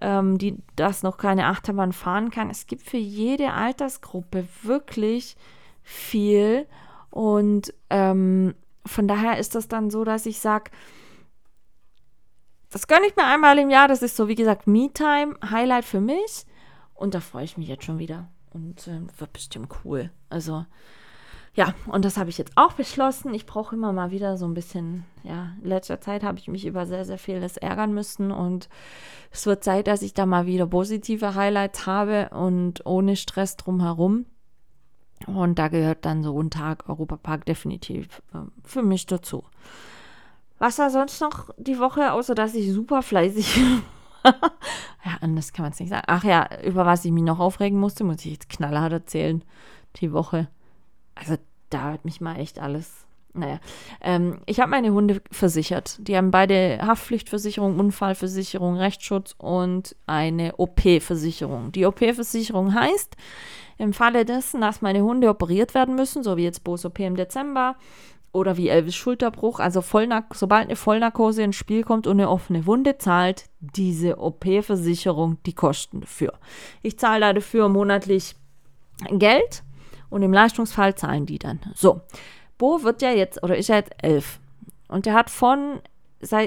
[0.00, 2.50] ähm, die das noch keine Achterbahn fahren kann.
[2.50, 5.36] Es gibt für jede Altersgruppe wirklich
[5.82, 6.66] viel.
[7.10, 10.72] Und ähm, von daher ist das dann so, dass ich sage,
[12.70, 13.86] das gönne ich mir einmal im Jahr.
[13.86, 16.44] Das ist so, wie gesagt, Me-Time, Highlight für mich.
[16.94, 18.28] Und da freue ich mich jetzt schon wieder.
[18.52, 20.10] Und äh, wird bestimmt cool.
[20.28, 20.66] Also,
[21.56, 23.32] Ja, und das habe ich jetzt auch beschlossen.
[23.32, 26.66] Ich brauche immer mal wieder so ein bisschen, ja, in letzter Zeit habe ich mich
[26.66, 28.68] über sehr, sehr vieles ärgern müssen und
[29.30, 34.26] es wird Zeit, dass ich da mal wieder positive Highlights habe und ohne Stress drumherum.
[35.26, 39.44] Und da gehört dann so ein Tag Europapark definitiv äh, für mich dazu.
[40.58, 43.60] Was war sonst noch die Woche, außer dass ich super fleißig
[44.24, 46.04] ja, anders kann man es nicht sagen.
[46.06, 49.44] Ach ja, über was ich mich noch aufregen musste, muss ich jetzt knallhart erzählen.
[49.96, 50.48] Die Woche.
[51.14, 51.36] Also,
[51.70, 53.04] da hat mich mal echt alles.
[53.36, 53.58] Naja,
[54.00, 55.96] ähm, ich habe meine Hunde versichert.
[55.98, 61.72] Die haben beide Haftpflichtversicherung, Unfallversicherung, Rechtsschutz und eine OP-Versicherung.
[61.72, 63.16] Die OP-Versicherung heißt,
[63.78, 67.16] im Falle dessen, dass meine Hunde operiert werden müssen, so wie jetzt Bos OP im
[67.16, 67.74] Dezember
[68.32, 72.66] oder wie Elvis Schulterbruch, also Vollnark sobald eine Vollnarkose ins Spiel kommt und eine offene
[72.66, 76.34] Wunde, zahlt diese OP-Versicherung die Kosten dafür.
[76.82, 78.34] Ich zahle dafür monatlich
[79.10, 79.62] Geld
[80.14, 81.60] und im Leistungsfall zahlen die dann.
[81.74, 82.00] So,
[82.56, 84.38] Bo wird ja jetzt oder ist ja jetzt elf
[84.88, 85.80] und der hat von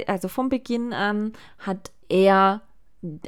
[0.07, 2.61] also vom Beginn an hat er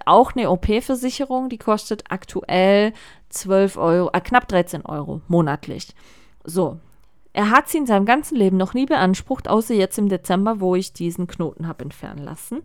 [0.06, 2.94] auch eine OP-Versicherung, die kostet aktuell
[3.30, 5.90] 12 Euro, äh, knapp 13 Euro monatlich.
[6.44, 6.80] So,
[7.34, 10.76] er hat sie in seinem ganzen Leben noch nie beansprucht, außer jetzt im Dezember, wo
[10.76, 12.64] ich diesen Knoten habe entfernen lassen.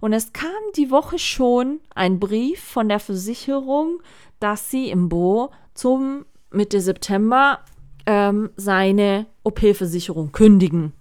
[0.00, 4.00] Und es kam die Woche schon ein Brief von der Versicherung,
[4.40, 7.60] dass sie im Bo zum Mitte September
[8.06, 10.92] ähm, seine OP-Versicherung kündigen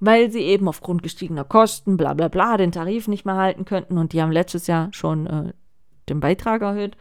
[0.00, 3.98] weil sie eben aufgrund gestiegener Kosten, bla bla bla, den Tarif nicht mehr halten könnten
[3.98, 5.52] und die haben letztes Jahr schon äh,
[6.08, 6.96] den Beitrag erhöht.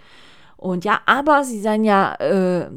[0.56, 2.70] Und ja, aber sie seien ja äh,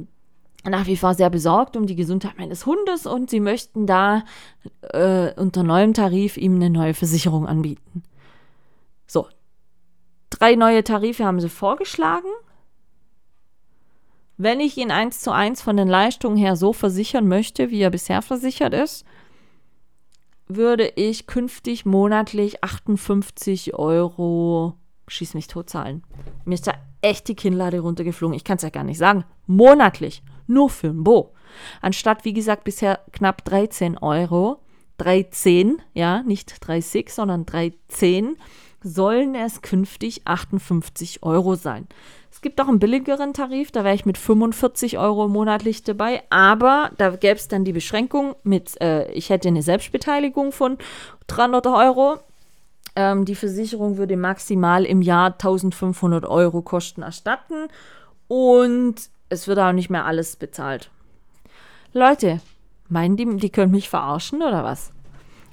[0.64, 4.24] nach wie vor sehr besorgt um die Gesundheit meines Hundes und sie möchten da
[4.92, 8.02] äh, unter neuem Tarif ihm eine neue Versicherung anbieten.
[9.06, 9.28] So,
[10.30, 12.28] drei neue Tarife haben sie vorgeschlagen.
[14.36, 17.90] Wenn ich ihn eins zu eins von den Leistungen her so versichern möchte, wie er
[17.90, 19.04] bisher versichert ist,
[20.46, 24.74] würde ich künftig monatlich 58 Euro,
[25.08, 26.04] schieß mich tot zahlen.
[26.44, 28.36] Mir ist da echt die Kinnlade runtergeflogen.
[28.36, 29.24] Ich kann es ja gar nicht sagen.
[29.46, 30.22] Monatlich.
[30.46, 31.34] Nur für ein Bo.
[31.80, 34.60] Anstatt, wie gesagt, bisher knapp 13 Euro.
[34.98, 38.36] 13, ja, nicht 30, sondern 13
[38.86, 41.88] sollen es künftig 58 Euro sein.
[42.30, 46.90] Es gibt auch einen billigeren Tarif, da wäre ich mit 45 Euro monatlich dabei, aber
[46.96, 50.78] da gäbe es dann die Beschränkung mit, äh, ich hätte eine Selbstbeteiligung von
[51.26, 52.18] 300 Euro.
[52.94, 57.68] Ähm, die Versicherung würde maximal im Jahr 1500 Euro Kosten erstatten
[58.28, 58.94] und
[59.28, 60.90] es wird auch nicht mehr alles bezahlt.
[61.92, 62.40] Leute,
[62.88, 64.92] meinen die, die können mich verarschen oder was?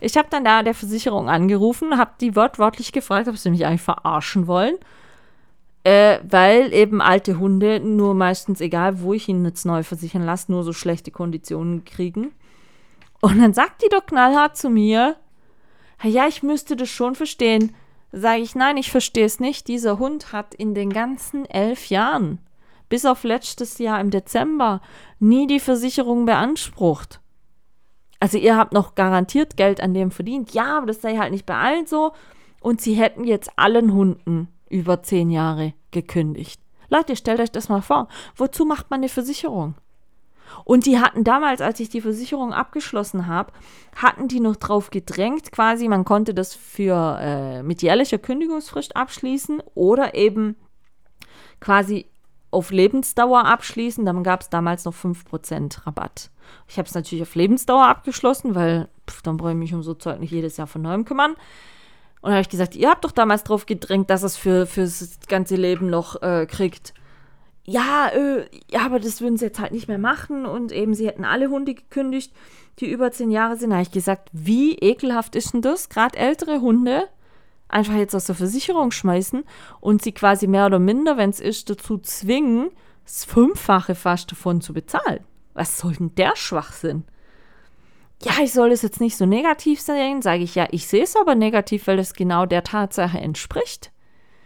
[0.03, 3.81] Ich habe dann da der Versicherung angerufen, habe die wortwörtlich gefragt, ob sie mich eigentlich
[3.81, 4.75] verarschen wollen.
[5.85, 10.51] Äh, weil eben alte Hunde nur meistens, egal wo ich ihn jetzt neu versichern lasse,
[10.51, 12.33] nur so schlechte Konditionen kriegen.
[13.21, 15.15] Und dann sagt die doch knallhart zu mir,
[16.03, 17.73] ja, ich müsste das schon verstehen.
[18.11, 19.69] Sage ich, nein, ich verstehe es nicht.
[19.69, 22.39] Dieser Hund hat in den ganzen elf Jahren,
[22.89, 24.81] bis auf letztes Jahr im Dezember,
[25.19, 27.21] nie die Versicherung beansprucht.
[28.23, 30.53] Also ihr habt noch garantiert Geld an dem verdient.
[30.53, 32.13] Ja, aber das sei halt nicht bei allen so.
[32.61, 36.61] Und sie hätten jetzt allen Hunden über zehn Jahre gekündigt.
[36.87, 38.07] Leute, stellt euch das mal vor.
[38.37, 39.75] Wozu macht man eine Versicherung?
[40.63, 43.51] Und die hatten damals, als ich die Versicherung abgeschlossen habe,
[43.93, 49.61] hatten die noch drauf gedrängt, quasi, man konnte das für äh, mit jährlicher Kündigungsfrist abschließen
[49.75, 50.55] oder eben
[51.59, 52.05] quasi
[52.53, 54.05] auf Lebensdauer abschließen.
[54.05, 56.29] Dann gab es damals noch 5% Rabatt.
[56.67, 59.93] Ich habe es natürlich auf Lebensdauer abgeschlossen, weil pff, dann brauche ich mich um so
[59.93, 61.31] Zeug nicht jedes Jahr von neuem kümmern.
[61.31, 65.19] Und dann habe ich gesagt, ihr habt doch damals drauf gedrängt, dass es für fürs
[65.27, 66.93] ganze Leben noch äh, kriegt.
[67.65, 70.45] Ja, äh, ja, aber das würden sie jetzt halt nicht mehr machen.
[70.45, 72.33] Und eben, sie hätten alle Hunde gekündigt,
[72.79, 73.71] die über zehn Jahre sind.
[73.71, 75.89] Da habe ich gesagt, wie ekelhaft ist denn das?
[75.89, 77.07] Gerade ältere Hunde
[77.73, 79.43] einfach jetzt aus der Versicherung schmeißen
[79.79, 82.69] und sie quasi mehr oder minder, wenn es ist, dazu zwingen,
[83.03, 85.23] das Fünffache fast davon zu bezahlen.
[85.53, 87.03] Was soll denn der Schwachsinn?
[88.23, 91.15] ja, ich soll es jetzt nicht so negativ sehen, sage ich ja, ich sehe es
[91.15, 93.91] aber negativ, weil es genau der Tatsache entspricht.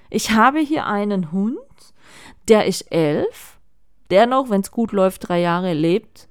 [0.10, 1.58] Ich habe hier einen Hund,
[2.48, 3.60] der ist elf,
[4.10, 6.27] der noch, wenn es gut läuft, drei Jahre lebt,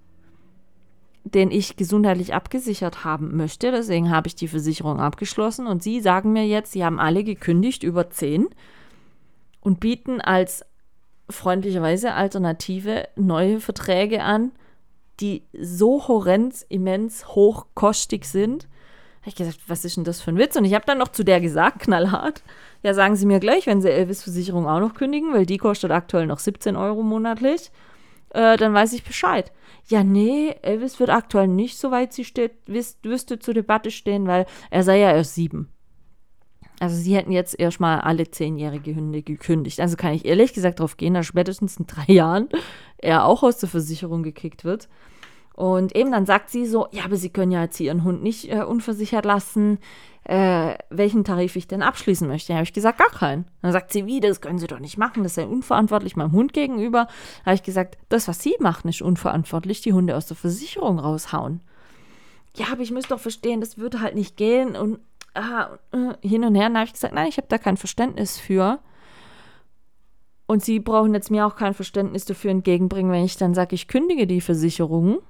[1.35, 3.71] den ich gesundheitlich abgesichert haben möchte.
[3.71, 7.83] Deswegen habe ich die Versicherung abgeschlossen und Sie sagen mir jetzt, Sie haben alle gekündigt
[7.83, 8.49] über zehn
[9.61, 10.65] und bieten als
[11.29, 14.53] freundlicherweise Alternative neue Verträge an
[15.21, 18.69] die so horrend, immens hochkostig sind.
[19.21, 20.57] Habe ich gesagt, was ist denn das für ein Witz?
[20.57, 22.43] Und ich habe dann noch zu der gesagt, knallhart,
[22.83, 26.27] ja, sagen Sie mir gleich, wenn Sie Elvis-Versicherung auch noch kündigen, weil die kostet aktuell
[26.27, 27.71] noch 17 Euro monatlich.
[28.37, 29.51] Äh, dann weiß ich Bescheid.
[29.89, 34.47] Ja, nee, Elvis wird aktuell nicht, soweit sie steht, wüs wüsste zur Debatte stehen, weil
[34.71, 35.73] er sei ja erst sieben.
[36.79, 39.81] Also sie hätten jetzt erstmal alle zehnjährige Hunde gekündigt.
[39.81, 42.51] Also kann ich ehrlich gesagt darauf gehen, dass spätestens in drei Jahren
[42.99, 44.89] er auch aus der Versicherung gekickt wird.
[45.57, 48.53] Und eben dann sagt sie so, ja, aber Sie können ja jetzt Ihren Hund nicht
[48.53, 49.79] äh, unversichert lassen,
[50.25, 52.49] äh, welchen Tarif ich denn abschließen möchte.
[52.49, 53.47] Da habe ich gesagt, gar keinen.
[53.63, 56.53] Dann sagt sie, wie, das können Sie doch nicht machen, das sei unverantwortlich meinem Hund
[56.53, 57.07] gegenüber.
[57.39, 60.99] Da habe ich gesagt, das, was Sie machen, ist unverantwortlich, die Hunde aus der Versicherung
[60.99, 61.63] raushauen.
[62.57, 64.99] Ja, aber ich müsste doch verstehen, das würde halt nicht gehen und
[65.33, 66.65] ah, äh, hin und her.
[66.65, 68.79] Dann habe ich gesagt, nein, ich habe da kein Verständnis für.
[70.47, 73.89] Und Sie brauchen jetzt mir auch kein Verständnis dafür entgegenbringen, wenn ich dann sage, ich
[73.89, 75.21] kündige die Versicherung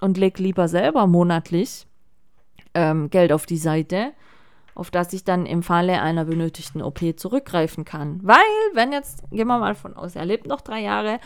[0.00, 1.86] und lege lieber selber monatlich
[2.74, 4.12] ähm, Geld auf die Seite,
[4.74, 8.20] auf das ich dann im Falle einer benötigten OP zurückgreifen kann.
[8.22, 8.36] Weil,
[8.74, 11.18] wenn jetzt, gehen wir mal von aus, er lebt noch drei Jahre,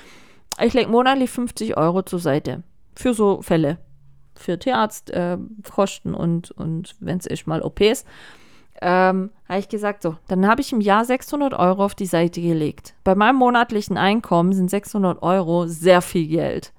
[0.63, 2.63] ich lege monatlich 50 Euro zur Seite
[2.95, 3.79] für so Fälle
[4.37, 8.05] für Tierarztkosten äh, und, und wenn es ist mal OPs,
[8.83, 12.41] ähm, habe ich gesagt, so, dann habe ich im Jahr 600 Euro auf die Seite
[12.41, 12.95] gelegt.
[13.05, 16.73] Bei meinem monatlichen Einkommen sind 600 Euro sehr viel Geld.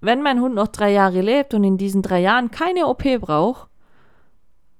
[0.00, 3.68] Wenn mein Hund noch drei Jahre lebt und in diesen drei Jahren keine OP braucht,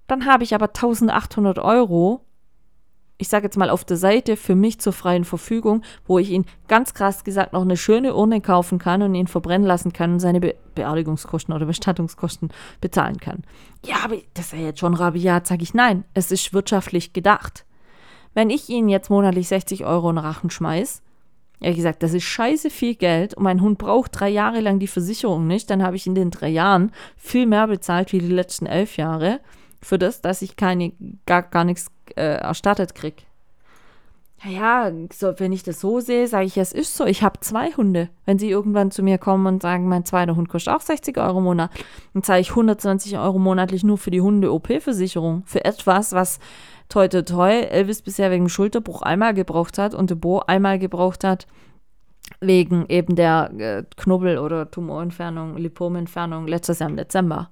[0.06, 2.24] dann habe ich aber 1800 Euro
[3.20, 6.46] ich sage jetzt mal, auf der Seite für mich zur freien Verfügung, wo ich ihn
[6.68, 10.20] ganz krass gesagt noch eine schöne Urne kaufen kann und ihn verbrennen lassen kann und
[10.20, 12.50] seine Be Beerdigungskosten oder Bestattungskosten
[12.80, 13.42] bezahlen kann.
[13.84, 16.04] Ja, aber das ja jetzt schon rabiat, sage ich nein.
[16.14, 17.66] Es ist wirtschaftlich gedacht.
[18.32, 21.02] Wenn ich ihn jetzt monatlich 60 Euro in Rachen schmeiß,
[21.60, 24.86] ja gesagt, das ist scheiße viel Geld und mein Hund braucht drei Jahre lang die
[24.86, 28.66] Versicherung nicht, dann habe ich in den drei Jahren viel mehr bezahlt wie die letzten
[28.66, 29.40] elf Jahre
[29.82, 30.92] für das, dass ich keine,
[31.26, 33.22] gar, gar nichts äh, erstattet kriege.
[34.42, 37.04] Ja, so, wenn ich das so sehe, sage ich, es ist so.
[37.04, 38.08] Ich habe zwei Hunde.
[38.24, 41.38] Wenn sie irgendwann zu mir kommen und sagen, mein zweiter Hund kostet auch 60 Euro
[41.38, 41.70] im Monat,
[42.14, 45.42] dann zahle ich 120 Euro monatlich nur für die Hunde-OP-Versicherung.
[45.44, 46.38] Für etwas, was
[46.88, 51.46] toi toi toi Elvis bisher wegen Schulterbruch einmal gebraucht hat und Bo einmal gebraucht hat
[52.40, 57.50] wegen eben der äh, Knubbel- oder Tumorentfernung, Lipomentfernung letztes Jahr im Dezember.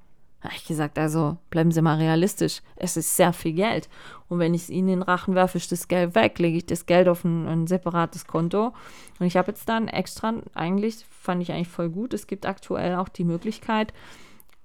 [0.55, 2.63] Ich gesagt, also bleiben Sie mal realistisch.
[2.77, 3.89] Es ist sehr viel Geld.
[4.29, 6.67] Und wenn ich es Ihnen in den Rachen werfe, ist das Geld weg, lege ich
[6.67, 8.73] das Geld auf ein, ein separates Konto.
[9.19, 12.95] Und ich habe jetzt dann extra, eigentlich fand ich eigentlich voll gut, es gibt aktuell
[12.95, 13.93] auch die Möglichkeit,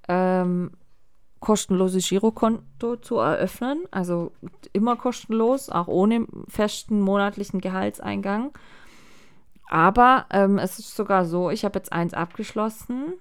[0.07, 0.71] ähm,
[1.39, 3.83] kostenloses Girokonto zu eröffnen.
[3.89, 4.31] Also
[4.73, 8.51] immer kostenlos, auch ohne festen monatlichen Gehaltseingang.
[9.69, 13.15] Aber ähm, es ist sogar so, ich habe jetzt eins abgeschlossen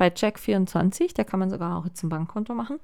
[0.00, 2.78] bei Check24, da kann man sogar auch jetzt ein Bankkonto machen.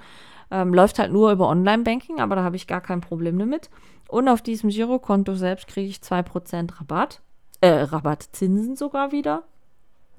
[0.51, 3.71] Ähm, läuft halt nur über Online-Banking, aber da habe ich gar kein Problem damit.
[4.07, 7.23] Und auf diesem Girokonto selbst kriege ich 2% Rabatt.
[7.63, 9.45] Äh, Rabattzinsen sogar wieder.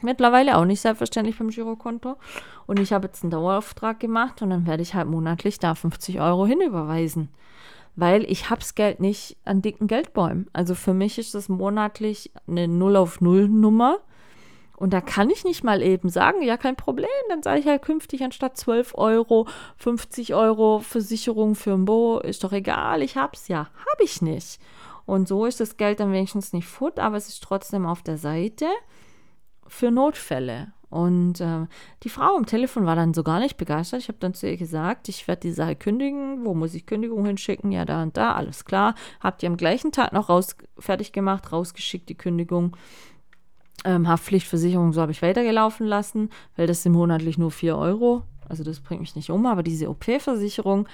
[0.01, 2.15] Mittlerweile auch nicht selbstverständlich beim Girokonto.
[2.65, 6.19] Und ich habe jetzt einen Dauerauftrag gemacht und dann werde ich halt monatlich da 50
[6.19, 7.29] Euro hinüberweisen.
[7.95, 10.49] Weil ich das Geld nicht an dicken Geldbäumen.
[10.51, 13.99] Also für mich ist das monatlich eine 0 auf 0 Nummer.
[14.77, 17.81] Und da kann ich nicht mal eben sagen, ja, kein Problem, dann sage ich halt
[17.81, 19.47] künftig anstatt 12 Euro,
[19.77, 23.69] 50 Euro Versicherung für ein Bo, ist doch egal, ich hab's ja.
[23.91, 24.59] Hab ich nicht.
[25.07, 28.19] Und so ist das Geld dann wenigstens nicht fut, aber es ist trotzdem auf der
[28.19, 28.67] Seite
[29.65, 30.73] für Notfälle.
[30.89, 31.65] Und äh,
[32.03, 34.01] die Frau am Telefon war dann so gar nicht begeistert.
[34.01, 36.45] Ich habe dann zu ihr gesagt, ich werde die Sache kündigen.
[36.45, 37.71] Wo muss ich Kündigung hinschicken?
[37.71, 38.95] Ja, da und da, alles klar.
[39.19, 42.77] Habt ihr am gleichen Tag noch raus, fertig gemacht, rausgeschickt, die Kündigung.
[43.85, 48.23] Ähm, Haftpflichtversicherung, so habe ich weitergelaufen lassen, weil das sind monatlich nur 4 Euro.
[48.49, 50.87] Also das bringt mich nicht um, aber diese OP-Versicherung,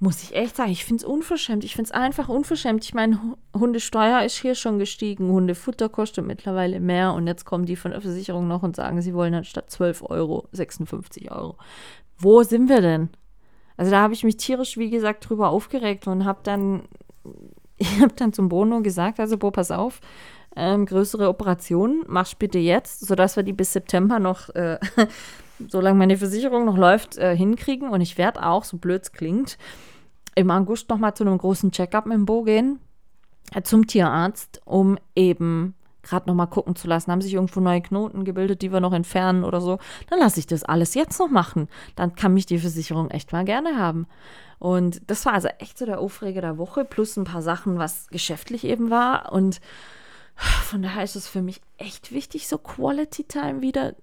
[0.00, 1.64] muss ich echt sagen, ich finde es unverschämt.
[1.64, 2.84] Ich finde es einfach unverschämt.
[2.84, 3.18] Ich meine,
[3.52, 8.00] Hundesteuer ist hier schon gestiegen, Hundefutter kostet mittlerweile mehr und jetzt kommen die von der
[8.00, 11.56] Versicherung noch und sagen, sie wollen anstatt 12 Euro 56 Euro.
[12.16, 13.10] Wo sind wir denn?
[13.76, 16.82] Also da habe ich mich tierisch, wie gesagt, drüber aufgeregt und habe dann,
[18.00, 20.00] habe dann zum Bono gesagt, also Bo, pass auf,
[20.56, 24.78] ähm, größere Operationen, mach bitte jetzt, sodass wir die bis September noch, äh,
[25.68, 27.88] solange meine Versicherung noch läuft, äh, hinkriegen.
[27.88, 29.58] Und ich werde auch, so blöd es klingt,
[30.34, 32.80] im August noch mal zu einem großen Checkup mit dem Bo gehen,
[33.54, 37.82] äh, zum Tierarzt, um eben gerade noch mal gucken zu lassen, haben sich irgendwo neue
[37.82, 39.78] Knoten gebildet, die wir noch entfernen oder so,
[40.08, 41.68] dann lasse ich das alles jetzt noch machen.
[41.96, 44.06] Dann kann mich die Versicherung echt mal gerne haben.
[44.58, 48.08] Und das war also echt so der Aufreger der Woche, plus ein paar Sachen, was
[48.08, 49.32] geschäftlich eben war.
[49.32, 49.60] Und
[50.38, 53.94] von daher ist es für mich echt wichtig, so Quality Time wieder,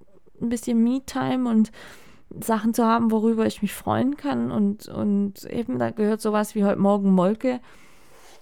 [0.42, 1.72] ein bisschen Me-Time und
[2.40, 4.52] Sachen zu haben, worüber ich mich freuen kann.
[4.52, 7.62] Und, und eben da gehört sowas wie heute Morgen Molke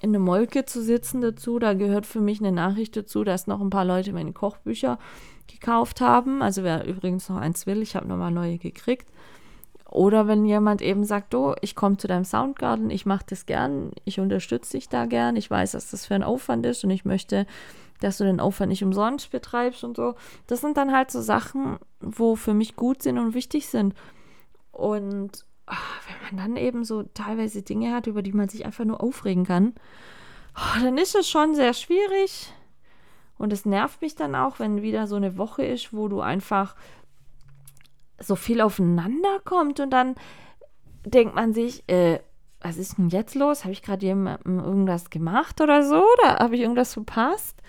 [0.01, 1.59] in eine Molke zu sitzen dazu.
[1.59, 4.99] Da gehört für mich eine Nachricht dazu, dass noch ein paar Leute meine Kochbücher
[5.47, 6.41] gekauft haben.
[6.41, 9.07] Also wer übrigens noch eins will, ich habe nochmal neue gekriegt.
[9.89, 13.91] Oder wenn jemand eben sagt, oh, ich komme zu deinem Soundgarden, ich mache das gern,
[14.05, 17.05] ich unterstütze dich da gern, ich weiß, dass das für ein Aufwand ist und ich
[17.05, 17.45] möchte,
[17.99, 20.15] dass du den Aufwand nicht umsonst betreibst und so.
[20.47, 23.93] Das sind dann halt so Sachen, wo für mich gut sind und wichtig sind.
[24.71, 28.85] Und ach, wenn man dann eben so teilweise Dinge hat, über die man sich einfach
[28.85, 29.73] nur aufregen kann,
[30.55, 32.53] oh, dann ist es schon sehr schwierig.
[33.37, 36.75] Und es nervt mich dann auch, wenn wieder so eine Woche ist, wo du einfach
[38.19, 40.15] so viel aufeinander kommt und dann
[41.05, 42.19] denkt man sich, äh,
[42.63, 43.63] was ist denn jetzt los?
[43.63, 46.03] Habe ich gerade jemandem irgendwas gemacht oder so?
[46.17, 47.61] Oder habe ich irgendwas verpasst?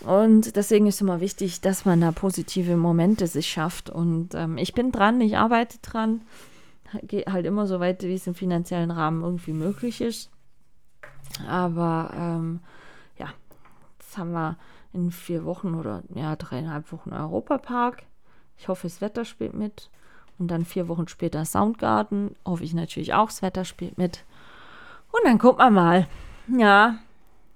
[0.00, 3.90] Und deswegen ist es immer wichtig, dass man da positive Momente sich schafft.
[3.90, 6.22] Und ähm, ich bin dran, ich arbeite dran.
[7.02, 10.30] Gehe halt immer so weit, wie es im finanziellen Rahmen irgendwie möglich ist.
[11.48, 12.60] Aber ähm,
[13.18, 13.30] ja,
[13.98, 14.56] jetzt haben wir
[14.92, 18.04] in vier Wochen oder ja, dreieinhalb Wochen Europapark.
[18.56, 19.90] Ich hoffe, das Wetter spielt mit.
[20.38, 22.34] Und dann vier Wochen später Soundgarden.
[22.44, 24.24] Hoffe ich natürlich auch, das Wetter spielt mit.
[25.12, 26.08] Und dann gucken wir mal.
[26.48, 26.96] Ja,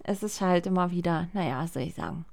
[0.04, 2.24] es ist halt immer wieder, naja, was soll ich sagen.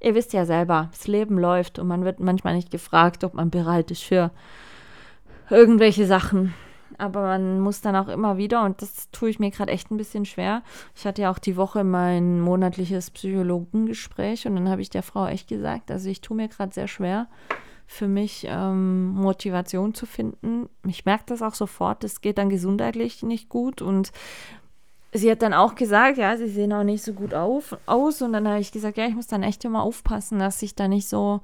[0.00, 3.50] Ihr wisst ja selber, das Leben läuft und man wird manchmal nicht gefragt, ob man
[3.50, 4.32] bereit ist für
[5.48, 6.54] irgendwelche Sachen.
[6.98, 9.96] Aber man muss dann auch immer wieder, und das tue ich mir gerade echt ein
[9.96, 10.62] bisschen schwer.
[10.94, 15.26] Ich hatte ja auch die Woche mein monatliches Psychologengespräch und dann habe ich der Frau
[15.26, 17.28] echt gesagt, also ich tue mir gerade sehr schwer,
[17.92, 20.68] für mich ähm, Motivation zu finden.
[20.86, 24.12] Ich merke das auch sofort, es geht dann gesundheitlich nicht gut und
[25.12, 28.32] sie hat dann auch gesagt, ja, sie sehen auch nicht so gut auf, aus und
[28.32, 31.06] dann habe ich gesagt, ja, ich muss dann echt immer aufpassen, dass ich da nicht
[31.06, 31.40] so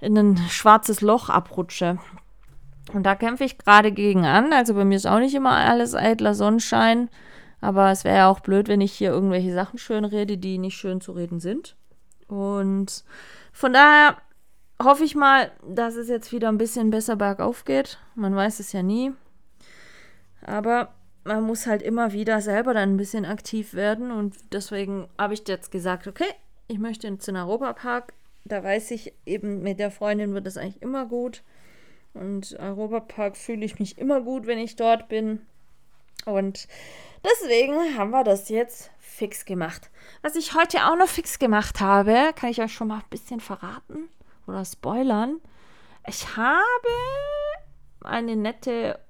[0.00, 1.98] in ein schwarzes Loch abrutsche.
[2.92, 4.52] Und da kämpfe ich gerade gegen an.
[4.52, 7.08] Also bei mir ist auch nicht immer alles eitler Sonnenschein.
[7.60, 10.76] Aber es wäre ja auch blöd, wenn ich hier irgendwelche Sachen schön rede, die nicht
[10.76, 11.74] schön zu reden sind.
[12.28, 13.02] Und
[13.52, 14.18] von daher
[14.82, 17.98] hoffe ich mal, dass es jetzt wieder ein bisschen besser bergauf geht.
[18.14, 19.12] Man weiß es ja nie.
[20.42, 24.10] Aber man muss halt immer wieder selber dann ein bisschen aktiv werden.
[24.10, 26.28] Und deswegen habe ich jetzt gesagt, okay,
[26.68, 28.12] ich möchte in den Europapark.
[28.44, 31.42] Da weiß ich eben, mit der Freundin wird das eigentlich immer gut.
[32.14, 35.40] Und Europapark fühle ich mich immer gut, wenn ich dort bin.
[36.24, 36.68] Und
[37.24, 39.90] deswegen haben wir das jetzt fix gemacht.
[40.22, 43.40] Was ich heute auch noch fix gemacht habe, kann ich euch schon mal ein bisschen
[43.40, 44.08] verraten
[44.46, 45.40] oder spoilern.
[46.06, 46.88] Ich habe
[48.02, 49.00] eine nette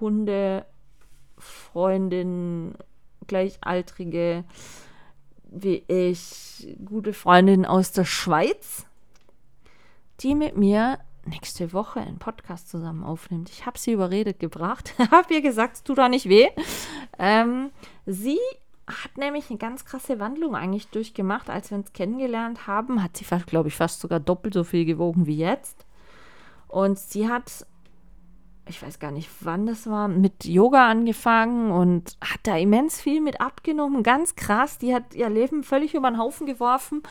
[0.00, 2.74] Hundefreundin,
[3.26, 4.44] gleichaltrige
[5.56, 8.86] wie ich, gute Freundin aus der Schweiz,
[10.20, 13.50] die mit mir nächste Woche einen Podcast zusammen aufnimmt.
[13.50, 16.48] Ich habe sie überredet gebracht, habe ihr gesagt, es tut doch nicht weh.
[17.18, 17.70] Ähm,
[18.04, 18.40] sie
[18.86, 21.48] hat nämlich eine ganz krasse Wandlung eigentlich durchgemacht.
[21.48, 25.26] Als wir uns kennengelernt haben, hat sie, glaube ich, fast sogar doppelt so viel gewogen
[25.26, 25.86] wie jetzt.
[26.68, 27.66] Und sie hat,
[28.68, 33.20] ich weiß gar nicht, wann das war, mit Yoga angefangen und hat da immens viel
[33.20, 34.02] mit abgenommen.
[34.02, 34.78] Ganz krass.
[34.78, 37.02] Die hat ihr Leben völlig über den Haufen geworfen.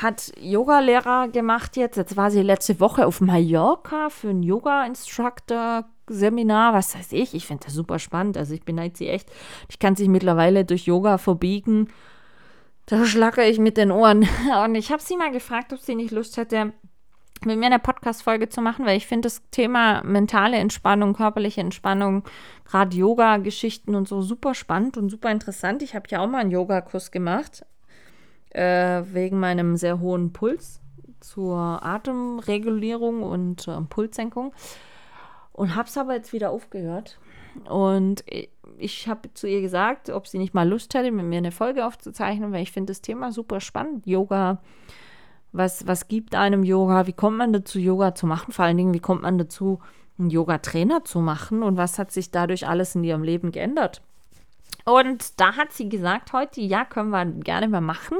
[0.00, 1.96] Hat Yoga-Lehrer gemacht jetzt.
[1.96, 7.34] Jetzt war sie letzte Woche auf Mallorca für einen Yoga-Instructor Seminar, was weiß ich.
[7.34, 8.36] Ich finde das super spannend.
[8.36, 9.30] Also ich beneide sie echt.
[9.68, 11.88] Ich kann sich mittlerweile durch Yoga verbiegen.
[12.86, 14.28] Da schlacke ich mit den Ohren.
[14.64, 16.72] Und ich habe sie mal gefragt, ob sie nicht Lust hätte,
[17.44, 22.24] mit mir eine Podcast-Folge zu machen, weil ich finde das Thema mentale Entspannung, körperliche Entspannung,
[22.64, 25.82] gerade Yoga-Geschichten und so super spannend und super interessant.
[25.82, 27.66] Ich habe ja auch mal einen Yogakurs gemacht,
[28.50, 30.80] äh, wegen meinem sehr hohen Puls
[31.20, 34.52] zur Atemregulierung und äh, Pulssenkung.
[35.64, 37.18] Und habe es aber jetzt wieder aufgehört.
[37.70, 38.22] Und
[38.76, 41.86] ich habe zu ihr gesagt, ob sie nicht mal Lust hätte, mit mir eine Folge
[41.86, 44.06] aufzuzeichnen, weil ich finde das Thema super spannend.
[44.06, 44.58] Yoga,
[45.52, 47.06] was, was gibt einem Yoga?
[47.06, 48.52] Wie kommt man dazu, Yoga zu machen?
[48.52, 49.80] Vor allen Dingen, wie kommt man dazu,
[50.18, 51.62] einen Yoga-Trainer zu machen?
[51.62, 54.02] Und was hat sich dadurch alles in ihrem Leben geändert?
[54.84, 58.18] Und da hat sie gesagt heute, ja, können wir gerne mal machen.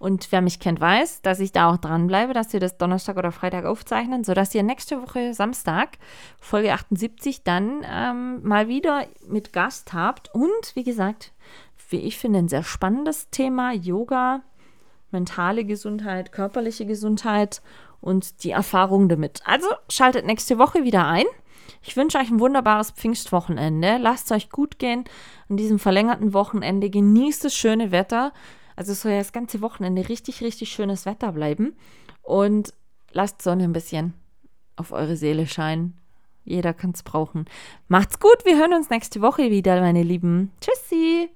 [0.00, 3.32] Und wer mich kennt, weiß, dass ich da auch dranbleibe, dass wir das Donnerstag oder
[3.32, 5.98] Freitag aufzeichnen, sodass ihr nächste Woche Samstag,
[6.40, 10.34] Folge 78, dann ähm, mal wieder mit Gast habt.
[10.34, 11.32] Und wie gesagt,
[11.90, 14.40] wie ich finde, ein sehr spannendes Thema: Yoga,
[15.10, 17.60] mentale Gesundheit, körperliche Gesundheit
[18.00, 19.42] und die Erfahrung damit.
[19.44, 21.26] Also schaltet nächste Woche wieder ein.
[21.82, 23.98] Ich wünsche euch ein wunderbares Pfingstwochenende.
[23.98, 25.04] Lasst es euch gut gehen
[25.50, 26.88] an diesem verlängerten Wochenende.
[26.88, 28.32] Genießt das schöne Wetter.
[28.80, 31.76] Also es soll ja das ganze Wochenende richtig, richtig schönes Wetter bleiben.
[32.22, 32.72] Und
[33.12, 34.14] lasst Sonne ein bisschen
[34.74, 35.98] auf eure Seele scheinen.
[36.46, 37.44] Jeder kann es brauchen.
[37.88, 40.50] Macht's gut, wir hören uns nächste Woche wieder, meine Lieben.
[40.62, 41.28] Tschüss.